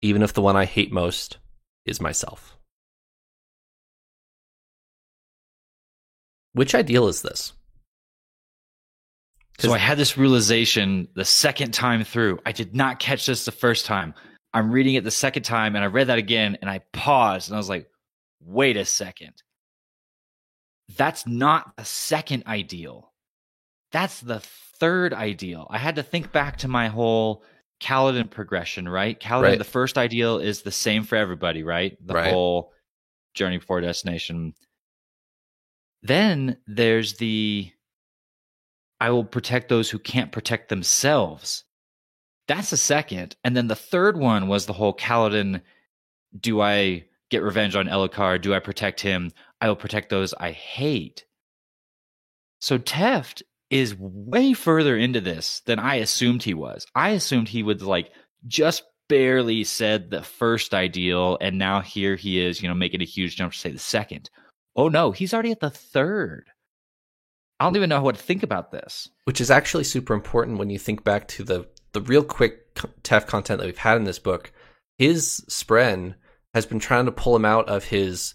[0.00, 1.38] even if the one I hate most
[1.84, 2.56] is myself.
[6.52, 7.52] Which ideal is this?
[9.60, 12.38] So I had this realization the second time through.
[12.46, 14.14] I did not catch this the first time.
[14.54, 17.56] I'm reading it the second time and I read that again and I paused and
[17.56, 17.88] I was like,
[18.40, 19.42] wait a second.
[20.96, 23.12] That's not the second ideal.
[23.90, 25.66] That's the third ideal.
[25.70, 27.42] I had to think back to my whole
[27.80, 29.18] Kaladin progression, right?
[29.18, 29.58] Kaladin, Right.
[29.58, 31.96] the first ideal is the same for everybody, right?
[32.04, 32.32] The Right.
[32.32, 32.72] whole
[33.34, 34.54] journey before destination.
[36.02, 37.72] Then there's the
[39.00, 41.62] I will protect those who can't protect themselves.
[42.48, 43.36] That's the second.
[43.44, 45.62] And then the third one was the whole Kaladin
[46.38, 48.40] do I get revenge on Elhokar?
[48.40, 49.30] Do I protect him?
[49.60, 51.24] I will protect those I hate.
[52.60, 56.86] So Teft is way further into this than I assumed he was.
[56.94, 58.10] I assumed he would like
[58.46, 63.06] just barely said the first ideal, and now here he is, you know, making a
[63.06, 64.30] huge jump to say the second.
[64.76, 66.46] Oh no, he's already at the third.
[67.60, 69.08] I don't even know what to think about this.
[69.24, 73.26] which is actually super important when you think back to the the real quick Teft
[73.26, 74.52] content that we've had in this book.
[74.98, 76.14] His Spren
[76.54, 78.34] has been trying to pull him out of his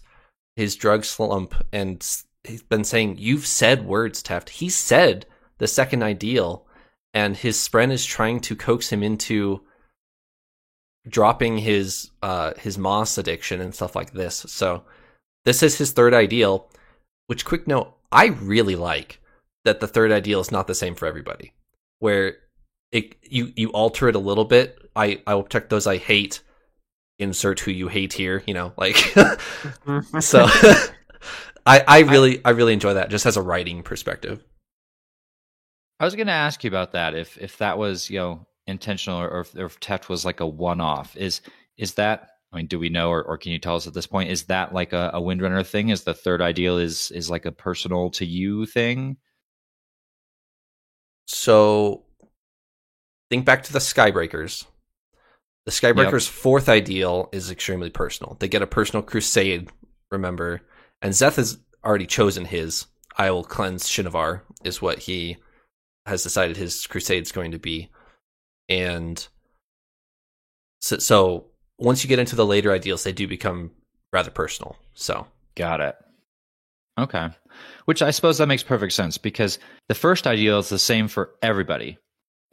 [0.56, 2.04] his drug slump, and
[2.44, 5.26] he's been saying, "You've said words, Teft." He said
[5.58, 6.66] the second ideal,
[7.12, 9.62] and his spren is trying to coax him into
[11.06, 14.44] dropping his uh his moss addiction and stuff like this.
[14.48, 14.84] So
[15.44, 16.70] this is his third ideal,
[17.26, 19.20] which quick note, I really like
[19.64, 21.52] that the third ideal is not the same for everybody.
[21.98, 22.36] Where
[22.92, 24.90] it you you alter it a little bit.
[24.96, 26.40] I I will check those I hate.
[27.20, 28.96] Insert who you hate here, you know, like
[30.20, 30.48] so
[31.66, 34.44] I I really I really enjoy that just as a writing perspective.
[36.00, 39.20] I was going to ask you about that if if that was you know intentional
[39.20, 41.16] or, or if, or if Teft was like a one off.
[41.16, 41.40] Is
[41.76, 44.06] is that I mean, do we know, or, or can you tell us at this
[44.06, 44.30] point?
[44.30, 45.88] Is that like a, a Windrunner thing?
[45.88, 49.16] Is the third ideal is is like a personal to you thing?
[51.26, 52.04] So
[53.30, 54.66] think back to the Skybreakers.
[55.66, 58.36] The Skybreakers' fourth ideal is extremely personal.
[58.38, 59.70] They get a personal crusade,
[60.12, 60.60] remember,
[61.04, 62.86] and Szeth has already chosen his.
[63.16, 65.36] I will cleanse Shinovar is what he
[66.06, 67.90] has decided his crusade's going to be,
[68.68, 69.24] and
[70.80, 71.44] so, so
[71.78, 73.70] once you get into the later ideals, they do become
[74.12, 74.76] rather personal.
[74.94, 75.94] So got it.
[76.98, 77.28] Okay,
[77.84, 81.30] which I suppose that makes perfect sense because the first ideal is the same for
[81.42, 81.98] everybody,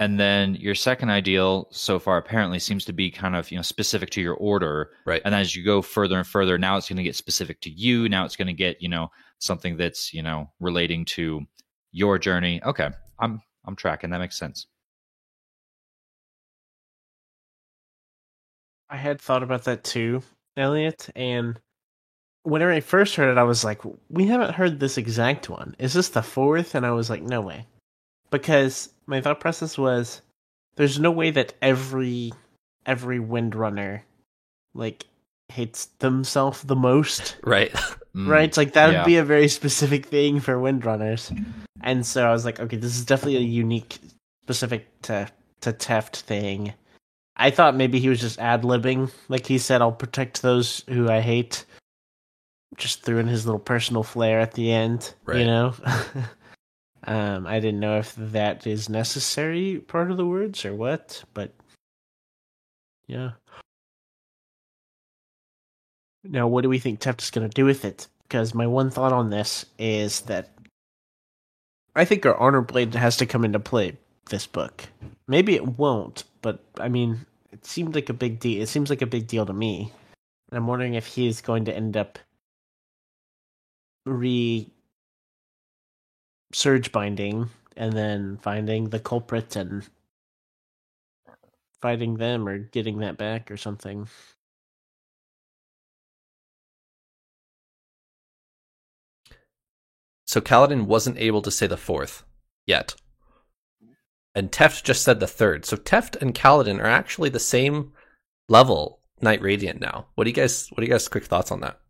[0.02, 3.62] and then your second ideal so far apparently seems to be kind of you know
[3.62, 5.22] specific to your order, right?
[5.24, 8.10] And as you go further and further, now it's going to get specific to you.
[8.10, 11.46] Now it's going to get you know something that's you know relating to
[11.92, 12.60] your journey.
[12.64, 12.90] Okay,
[13.20, 14.10] I'm I'm tracking.
[14.10, 14.66] That makes sense.
[18.90, 20.24] I had thought about that too,
[20.58, 21.60] Elliot, and
[22.42, 25.76] whenever I first heard it, I was like, "We haven't heard this exact one.
[25.78, 26.74] Is this the fourth?
[26.74, 27.68] And I was like, "No way,"
[28.32, 30.22] because my thought process was,
[30.76, 32.34] "There's no way that every
[32.86, 34.02] every Windrunner
[34.74, 35.06] like
[35.50, 37.72] hates themselves the most, right?
[38.16, 38.46] Mm, right?
[38.50, 39.06] It's like that would yeah.
[39.06, 41.32] be a very specific thing for Windrunners."
[41.82, 44.00] And so I was like, "Okay, this is definitely a unique,
[44.44, 45.28] specific to
[45.62, 46.74] to Teft thing."
[47.38, 51.10] I thought maybe he was just ad libbing, like he said, "I'll protect those who
[51.10, 51.66] I hate."
[52.78, 55.40] Just threw in his little personal flair at the end, Right.
[55.40, 55.74] you know.
[57.04, 61.52] um, I didn't know if that is necessary part of the words or what, but
[63.08, 63.32] yeah.
[66.24, 68.08] Now, what do we think Teft is going to do with it?
[68.24, 70.50] Because my one thought on this is that
[71.96, 73.98] I think our honor blade has to come into play
[74.30, 74.88] this book.
[75.28, 78.62] Maybe it won't, but I mean, it seemed like a big deal.
[78.62, 79.92] It seems like a big deal to me.
[80.50, 82.20] And I'm wondering if he is going to end up
[84.06, 84.70] re
[86.54, 89.88] surge binding and then finding the culprit and
[91.82, 94.08] fighting them or getting that back or something.
[100.32, 102.24] So Kaladin wasn't able to say the fourth
[102.66, 102.96] yet.
[104.34, 105.66] And Teft just said the third.
[105.66, 107.92] So Teft and Kaladin are actually the same
[108.48, 110.08] level Knight Radiant now.
[110.16, 111.81] What do you guys what do you guys quick thoughts on that?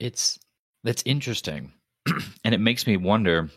[0.00, 0.38] It's
[0.82, 1.72] that's interesting.
[2.42, 3.50] And it makes me wonder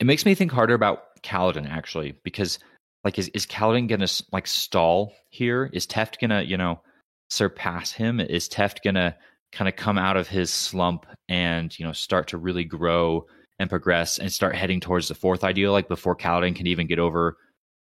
[0.00, 2.58] it makes me think harder about Kaladin actually because
[3.04, 5.70] like is is Kaladin gonna like stall here?
[5.72, 6.80] Is Teft gonna you know
[7.28, 8.18] surpass him?
[8.18, 9.14] Is Teft gonna
[9.52, 13.26] kind of come out of his slump and you know start to really grow
[13.58, 16.98] and progress and start heading towards the fourth ideal like before Kaladin can even get
[16.98, 17.36] over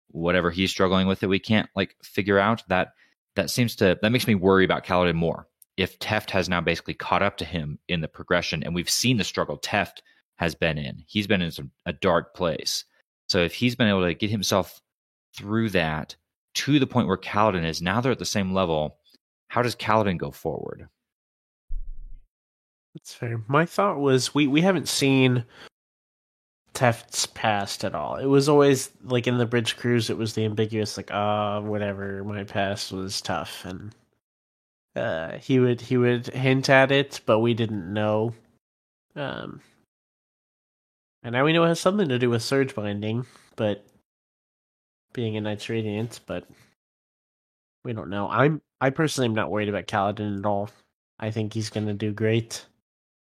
[0.09, 2.63] whatever he's struggling with that we can't like figure out?
[2.69, 2.93] That
[3.35, 6.95] that seems to that makes me worry about Kaladin more if Teft has now basically
[6.95, 10.01] caught up to him in the progression, and we've seen the struggle Teft
[10.37, 11.03] has been in.
[11.07, 12.85] He's been in some, a dark place.
[13.29, 14.81] So if he's been able to get himself
[15.37, 16.17] through that
[16.55, 18.99] to the point where Kaladin is, now they're at the same level.
[19.49, 20.89] How does Kaladin go forward?
[22.95, 23.43] That's fair.
[23.47, 25.45] My thought was we we haven't seen
[26.73, 28.17] Teft's past at all.
[28.17, 30.09] It was always like in the bridge crews.
[30.09, 32.25] It was the ambiguous, like ah, whatever.
[32.25, 33.95] My past was tough, and
[34.97, 38.33] uh, he would he would hint at it, but we didn't know.
[39.15, 39.61] Um,
[41.23, 43.27] and now we know it has something to do with surge binding,
[43.57, 43.85] but
[45.13, 46.47] being a Knight's Radiant, but
[47.85, 48.29] we don't know.
[48.29, 50.71] I'm I personally am not worried about Kaladin at all.
[51.19, 52.65] I think he's gonna do great.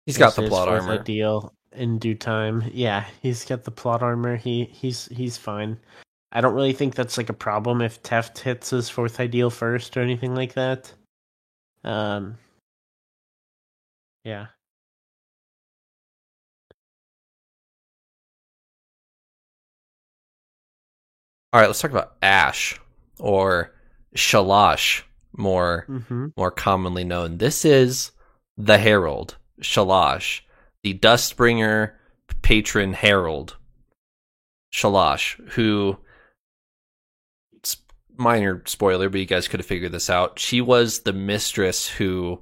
[0.07, 1.01] He's got the plot armor.
[1.01, 2.65] Ideal in due time.
[2.73, 4.37] Yeah, he's got the plot armor.
[4.37, 5.79] He he's he's fine.
[6.33, 9.97] I don't really think that's like a problem if Teft hits his fourth ideal first
[9.97, 10.93] or anything like that.
[11.87, 12.39] Um.
[14.25, 14.47] Yeah.
[21.53, 22.79] All right, let's talk about Ash
[23.19, 23.73] or
[24.15, 25.03] Shalash,
[25.37, 26.27] more Mm-hmm.
[26.37, 27.39] more commonly known.
[27.39, 28.13] This is
[28.57, 30.41] the Herald, Shalash,
[30.83, 31.93] the Dustbringer,
[32.43, 33.57] patron herald,
[34.75, 35.99] Shalash, who
[38.19, 40.39] minor spoiler, but you guys could have figured this out.
[40.39, 42.41] She was the mistress who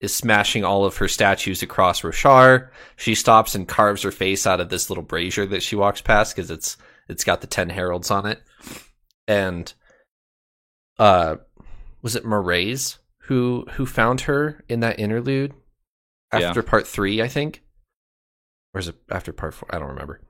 [0.00, 2.68] is smashing all of her statues across Roshar.
[2.96, 6.36] She stops and carves her face out of this little brazier that she walks past
[6.36, 6.76] because it's
[7.08, 8.42] it's got the ten heralds on it.
[9.26, 9.72] And
[10.98, 11.36] uh
[12.02, 15.54] was it Mraize who who found her in that interlude
[16.32, 16.68] after Yeah.
[16.70, 17.62] part three, I think?
[18.74, 19.68] Or is it after part four?
[19.74, 20.20] I don't remember.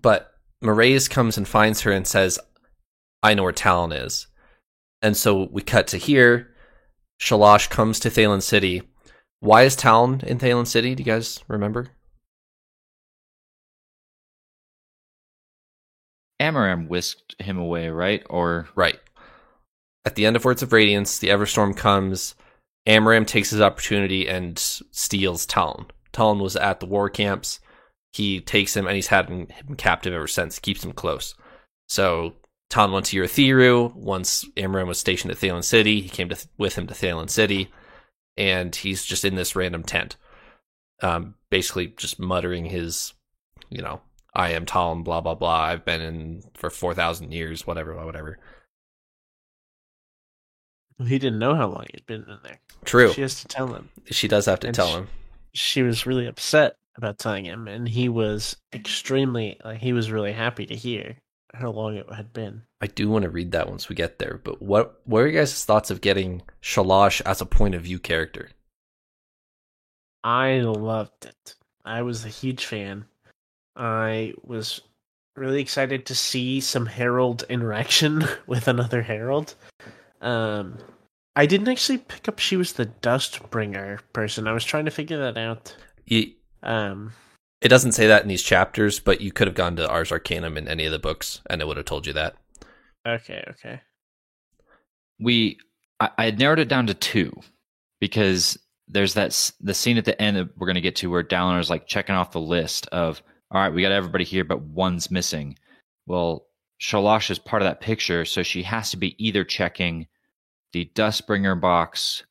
[0.00, 2.38] But Mraize comes and finds her and says,
[3.22, 4.26] I know where Talon is.
[5.02, 6.54] And so we cut to here.
[7.20, 8.82] Shalash comes to Thaylen City.
[9.40, 10.94] Why is Talon in Thaylen City?
[10.94, 11.88] Do you guys remember?
[16.40, 18.22] Amaram whisked him away, right?
[18.30, 18.98] Or Right.
[20.06, 22.34] At the end of Words of Radiance, the Everstorm comes.
[22.88, 25.86] Amaram takes his opportunity and steals Talon.
[26.12, 27.60] Talon was at the war camps.
[28.14, 30.58] He takes him and he's had him, him captive ever since.
[30.58, 31.34] Keeps him close.
[31.88, 32.34] So
[32.70, 33.94] Talon went to Urithiru.
[33.94, 37.70] Once Amaram was stationed at Thaylen City, he came to, with him to Thaylen City,
[38.36, 40.16] and he's just in this random tent,
[41.02, 43.12] um, basically just muttering his,
[43.70, 44.00] you know,
[44.34, 45.60] I am Talon, blah blah blah.
[45.62, 48.38] I've been in for four thousand years, whatever, whatever.
[51.04, 52.60] He didn't know how long he'd been in there.
[52.84, 53.12] True.
[53.12, 53.88] She has to tell him.
[54.10, 55.08] She does have to And tell she- him.
[55.52, 60.32] She was really upset about telling him, and he was extremely like he was really
[60.32, 61.16] happy to hear
[61.54, 62.62] how long it had been.
[62.80, 64.40] I do want to read that once we get there.
[64.42, 67.98] But what what are your guys' thoughts of getting Shalash as a point of view
[67.98, 68.50] character?
[70.22, 71.54] I loved it.
[71.84, 73.06] I was a huge fan.
[73.76, 74.82] I was
[75.36, 79.54] really excited to see some Herald interaction with another Herald.
[80.20, 80.78] Um,
[81.36, 84.46] I didn't actually pick up she was the Dustbringer person.
[84.46, 85.74] I was trying to figure that out.
[86.04, 86.32] You,
[86.62, 87.12] Um,
[87.60, 90.56] it doesn't say that in these chapters, but you could have gone to Ars Arcanum
[90.56, 92.36] in any of the books, and it would have told you that.
[93.06, 93.80] okay, okay.
[95.18, 95.58] we
[96.00, 97.32] I, I had narrowed it down to two
[98.00, 98.58] because
[98.88, 101.60] there's that the scene at the end that we're going to get to where Dallin
[101.60, 105.10] is like checking off the list of all right we got everybody here but one's
[105.10, 105.56] missing
[106.06, 106.46] well
[106.80, 110.06] Shalash is part of that picture so she has to be either checking
[110.72, 112.24] the Dustbringer box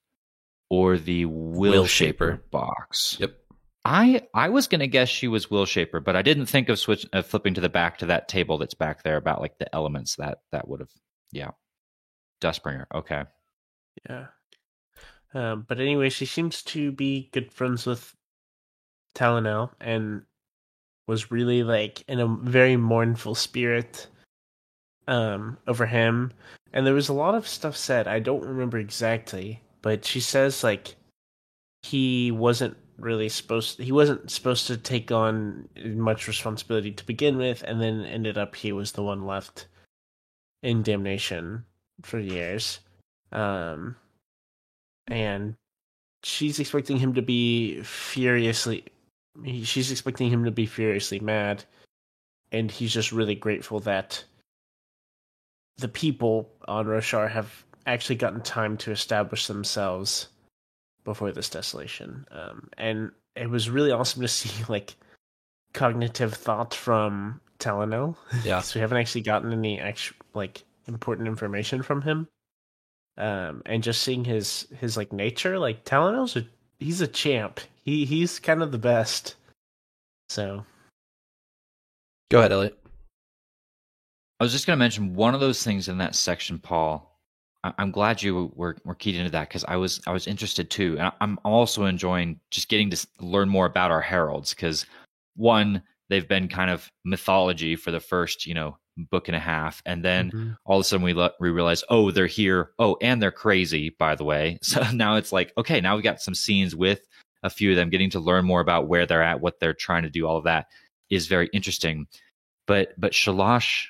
[0.69, 2.43] or the Will, Will Shaper Shaper.
[2.51, 3.35] box Yep.
[3.85, 7.05] I I was gonna guess she was Will Shaper, but I didn't think of switch
[7.13, 10.15] of flipping to the back to that table that's back there about like the elements
[10.17, 10.91] that that would have
[11.31, 11.51] yeah.
[12.41, 12.85] Dustbringer.
[12.93, 13.23] Okay.
[14.09, 14.27] Yeah.
[15.33, 18.15] Um, but anyway, she seems to be good friends with
[19.15, 20.23] Talenel and
[21.07, 24.07] was really like in a very mournful spirit
[25.07, 26.31] um over him.
[26.73, 28.07] And there was a lot of stuff said.
[28.07, 30.95] I don't remember exactly, but she says like
[31.83, 37.63] he wasn't really supposed he wasn't supposed to take on much responsibility to begin with
[37.63, 39.67] and then ended up he was the one left
[40.63, 41.65] in damnation
[42.03, 42.79] for years.
[43.31, 43.95] Um
[45.07, 45.55] and
[46.23, 48.85] she's expecting him to be furiously
[49.63, 51.63] she's expecting him to be furiously mad
[52.51, 54.23] and he's just really grateful that
[55.77, 60.27] the people on Roshar have actually gotten time to establish themselves
[61.09, 64.95] before this desolation um and it was really awesome to see like
[65.73, 68.61] cognitive thought from Talenel Yeah.
[68.61, 72.27] so we haven't actually gotten any actual like important information from him
[73.17, 76.45] um and just seeing his his like nature like Talenel's a
[76.79, 79.35] he's a champ he he's kind of the best
[80.29, 80.63] so
[82.29, 82.77] Go ahead, Elliot.
[84.39, 87.08] I was just going to mention one of those things in that section, Paul.
[87.63, 90.97] I'm glad you were, were keyed into that because I was I was interested too,
[90.97, 94.85] and I'm also enjoying just getting to learn more about our heralds because
[95.35, 98.77] one, they've been kind of mythology for the first you know
[99.11, 100.57] book and a half, and then Mhm.
[100.65, 103.89] all of a sudden we le- we realize oh they're here oh and they're crazy
[103.89, 107.01] by the way so now it's like okay now we've got some scenes with
[107.43, 110.03] a few of them getting to learn more about where they're at what they're trying
[110.03, 110.67] to do all of that
[111.09, 112.07] is very interesting
[112.67, 113.85] but but Shalash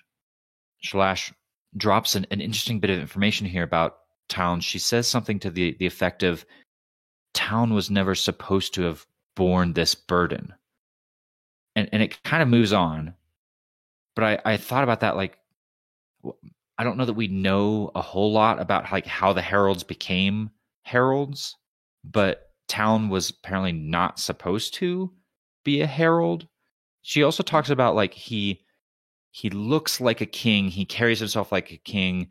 [0.83, 1.33] Shalash
[1.75, 3.97] drops an, an interesting bit of information here about
[4.27, 4.61] Taln.
[4.61, 6.45] She says something to the the effect of
[7.33, 9.05] Taln was never supposed to have
[9.35, 10.53] borne this burden.
[11.75, 13.13] And and it kind of moves on.
[14.15, 15.37] But I, I thought about that like
[16.77, 20.51] I don't know that we know a whole lot about like how the heralds became
[20.83, 21.55] heralds,
[22.03, 25.11] but Taln was apparently not supposed to
[25.63, 26.47] be a herald.
[27.01, 28.61] She also talks about like he
[29.31, 32.27] he looks like a king he carries himself like a king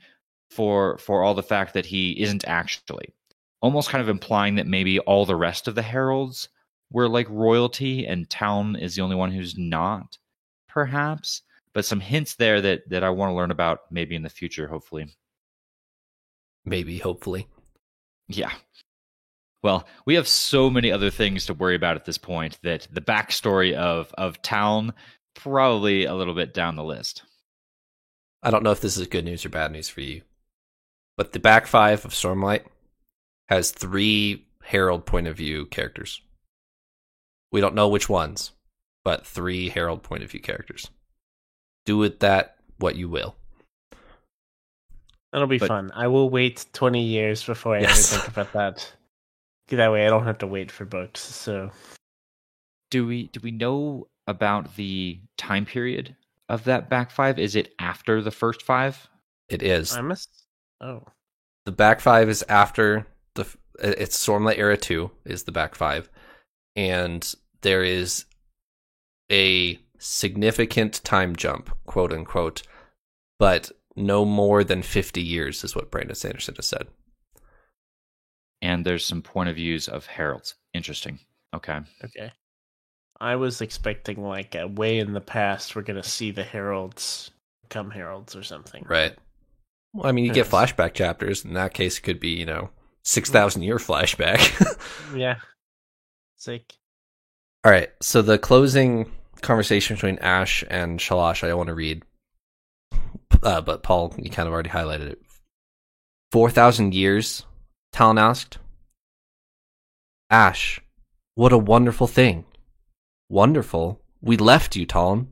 [0.50, 3.14] for for all the fact that he isn't actually
[3.60, 6.48] almost kind of implying that maybe all the rest of the heralds
[6.90, 10.18] were like royalty and Taln is the only one who's not,
[10.68, 11.42] perhaps.
[11.74, 14.66] But some hints there that that I want to learn about maybe in the future,
[14.66, 15.06] hopefully.
[16.64, 17.46] Maybe, hopefully.
[18.26, 18.52] Yeah.
[19.62, 23.00] Well, we have so many other things to worry about at this point that the
[23.00, 24.94] backstory of of Taln
[25.42, 27.22] probably a little bit down the list.
[28.42, 30.22] I don't know if this is good news or bad news for you,
[31.16, 32.64] but the back five of Stormlight
[33.48, 36.20] has three Herald point of view characters.
[37.50, 38.52] We don't know which ones,
[39.04, 40.90] but three Herald point of view characters.
[41.86, 43.34] Do with that what you will.
[45.32, 45.90] That'll be But- fun.
[45.94, 48.12] I will wait 20 years before I Yes.
[48.12, 48.92] ever think about that.
[49.68, 51.20] That way I don't have to wait for books.
[51.20, 51.70] So
[52.90, 56.14] Do we do we know about the time period
[56.48, 57.38] of that back five?
[57.40, 59.08] Is it after the first five?
[59.48, 59.96] It is.
[59.96, 60.44] I must.
[60.80, 61.02] Oh.
[61.66, 63.04] the back five is after
[63.34, 63.44] the
[63.80, 66.08] it's Stormlight era 2 is the back five
[66.76, 68.26] and there is
[69.32, 72.62] a significant time jump quote unquote
[73.40, 76.86] but no more than 50 years is what Brandon Sanderson has said
[78.62, 80.54] And there's some point of views of heralds.
[80.74, 81.18] Interesting.
[81.54, 81.80] Okay.
[82.04, 82.32] Okay.
[83.20, 87.30] I was expecting like uh, way in the past we're gonna see the heralds
[87.62, 88.84] become heralds or something.
[88.88, 89.14] right
[89.92, 92.70] well, I mean you get flashback chapters in that case it could be you know
[93.04, 94.76] 6000 year flashback
[95.14, 95.36] Yeah.
[96.36, 96.74] Sick.
[97.64, 97.90] All right.
[98.00, 99.10] So the closing
[99.42, 102.04] conversation between Ash and Shalash, I want to read.
[103.42, 105.22] Uh, but Paul, you kind of already highlighted it.
[106.32, 107.44] 4,000 years?
[107.92, 108.58] Talon asked.
[110.30, 110.80] Ash,
[111.34, 112.44] what a wonderful thing.
[113.28, 114.00] Wonderful?
[114.22, 115.28] We left you, Talon.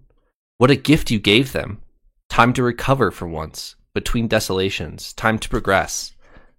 [0.58, 1.82] What a gift you gave them.
[2.28, 6.12] Time to recover for once, between desolations, time to progress.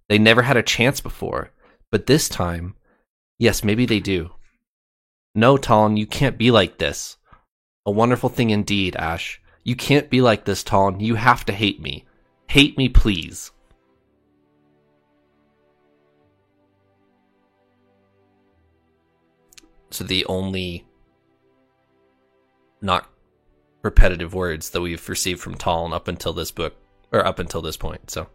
[0.08, 1.50] They never had a chance before,
[1.92, 2.74] but this time,
[3.38, 4.30] yes, maybe they do.
[5.34, 7.16] No, Talon, you can't be like this.
[7.86, 9.40] A wonderful thing indeed, Ash.
[9.62, 10.98] You can't be like this, Talon.
[10.98, 12.06] You have to hate me.
[12.48, 13.52] Hate me, please.
[19.90, 20.87] So the only
[22.80, 23.08] not
[23.82, 26.74] repetitive words that we've received from Talon up until this book,
[27.12, 28.10] or up until this point.
[28.10, 28.28] So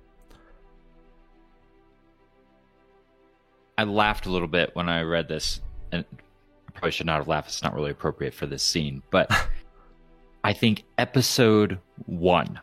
[3.77, 6.05] I laughed a little bit when I read this, and
[6.67, 7.49] I probably should not have laughed.
[7.49, 9.31] It's not really appropriate for this scene, but
[10.43, 12.59] I think episode one,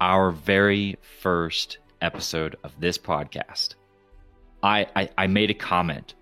[0.00, 3.74] our very first episode of this podcast,
[4.62, 6.14] I, I, I made a comment.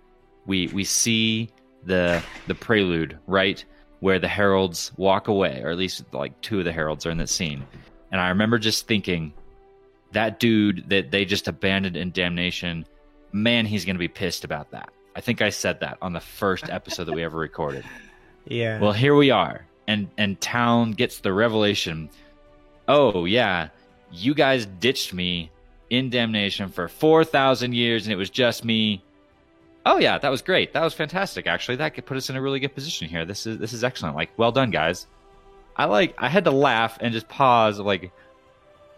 [0.47, 1.51] We we see
[1.85, 3.65] the the prelude right
[4.05, 7.19] where the heralds walk away, or at least like two of the heralds are in
[7.19, 7.65] that scene,
[8.13, 9.33] and I remember just thinking
[10.13, 12.85] that dude that they just abandoned in damnation
[13.35, 14.91] man, he's going to be pissed about that.
[15.17, 17.85] I think I said that on the first episode that we ever recorded.
[18.47, 18.79] Yeah.
[18.79, 22.11] Well, here we are, and and Taln gets the revelation.
[22.87, 23.71] Oh yeah,
[24.13, 25.51] you guys ditched me
[25.89, 29.03] in damnation for four thousand years, and it was just me.
[29.87, 30.73] Oh yeah, that was great.
[30.73, 31.47] That was fantastic.
[31.47, 33.25] Actually, that could put us in a really good position here.
[33.25, 34.17] This is this is excellent.
[34.17, 35.07] Like, well done, guys.
[35.77, 36.15] I like.
[36.19, 37.79] I had to laugh and just pause.
[37.79, 38.13] Like,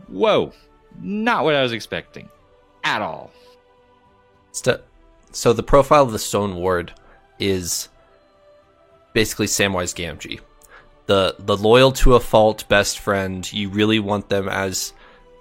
[0.09, 0.53] whoa,
[1.01, 2.29] not what I was expecting,
[2.85, 3.33] at all.
[4.53, 4.81] St-
[5.33, 6.93] so the profile of the Stone Ward
[7.39, 7.89] is
[9.13, 10.41] basically Samwise Gamgee.
[11.07, 13.51] The the loyal to a fault best friend.
[13.53, 14.93] You really want them as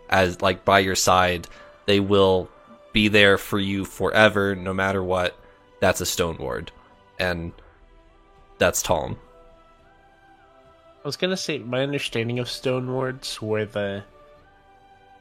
[0.09, 1.47] as like by your side.
[1.85, 2.49] They will
[2.95, 5.37] be there for you forever, no matter what.
[5.81, 6.71] That's a Stone Ward,
[7.19, 7.51] and
[8.57, 9.17] that's Talon.
[11.03, 14.05] I was gonna say my understanding of stone wards were the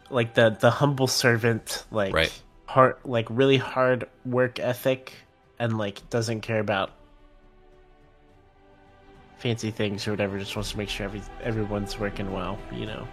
[0.09, 2.43] like the the humble servant, like Right.
[2.67, 5.13] hard like really hard work ethic
[5.59, 6.93] and like doesn't care about
[9.39, 13.07] fancy things or whatever, just wants to make sure every everyone's working well, you know.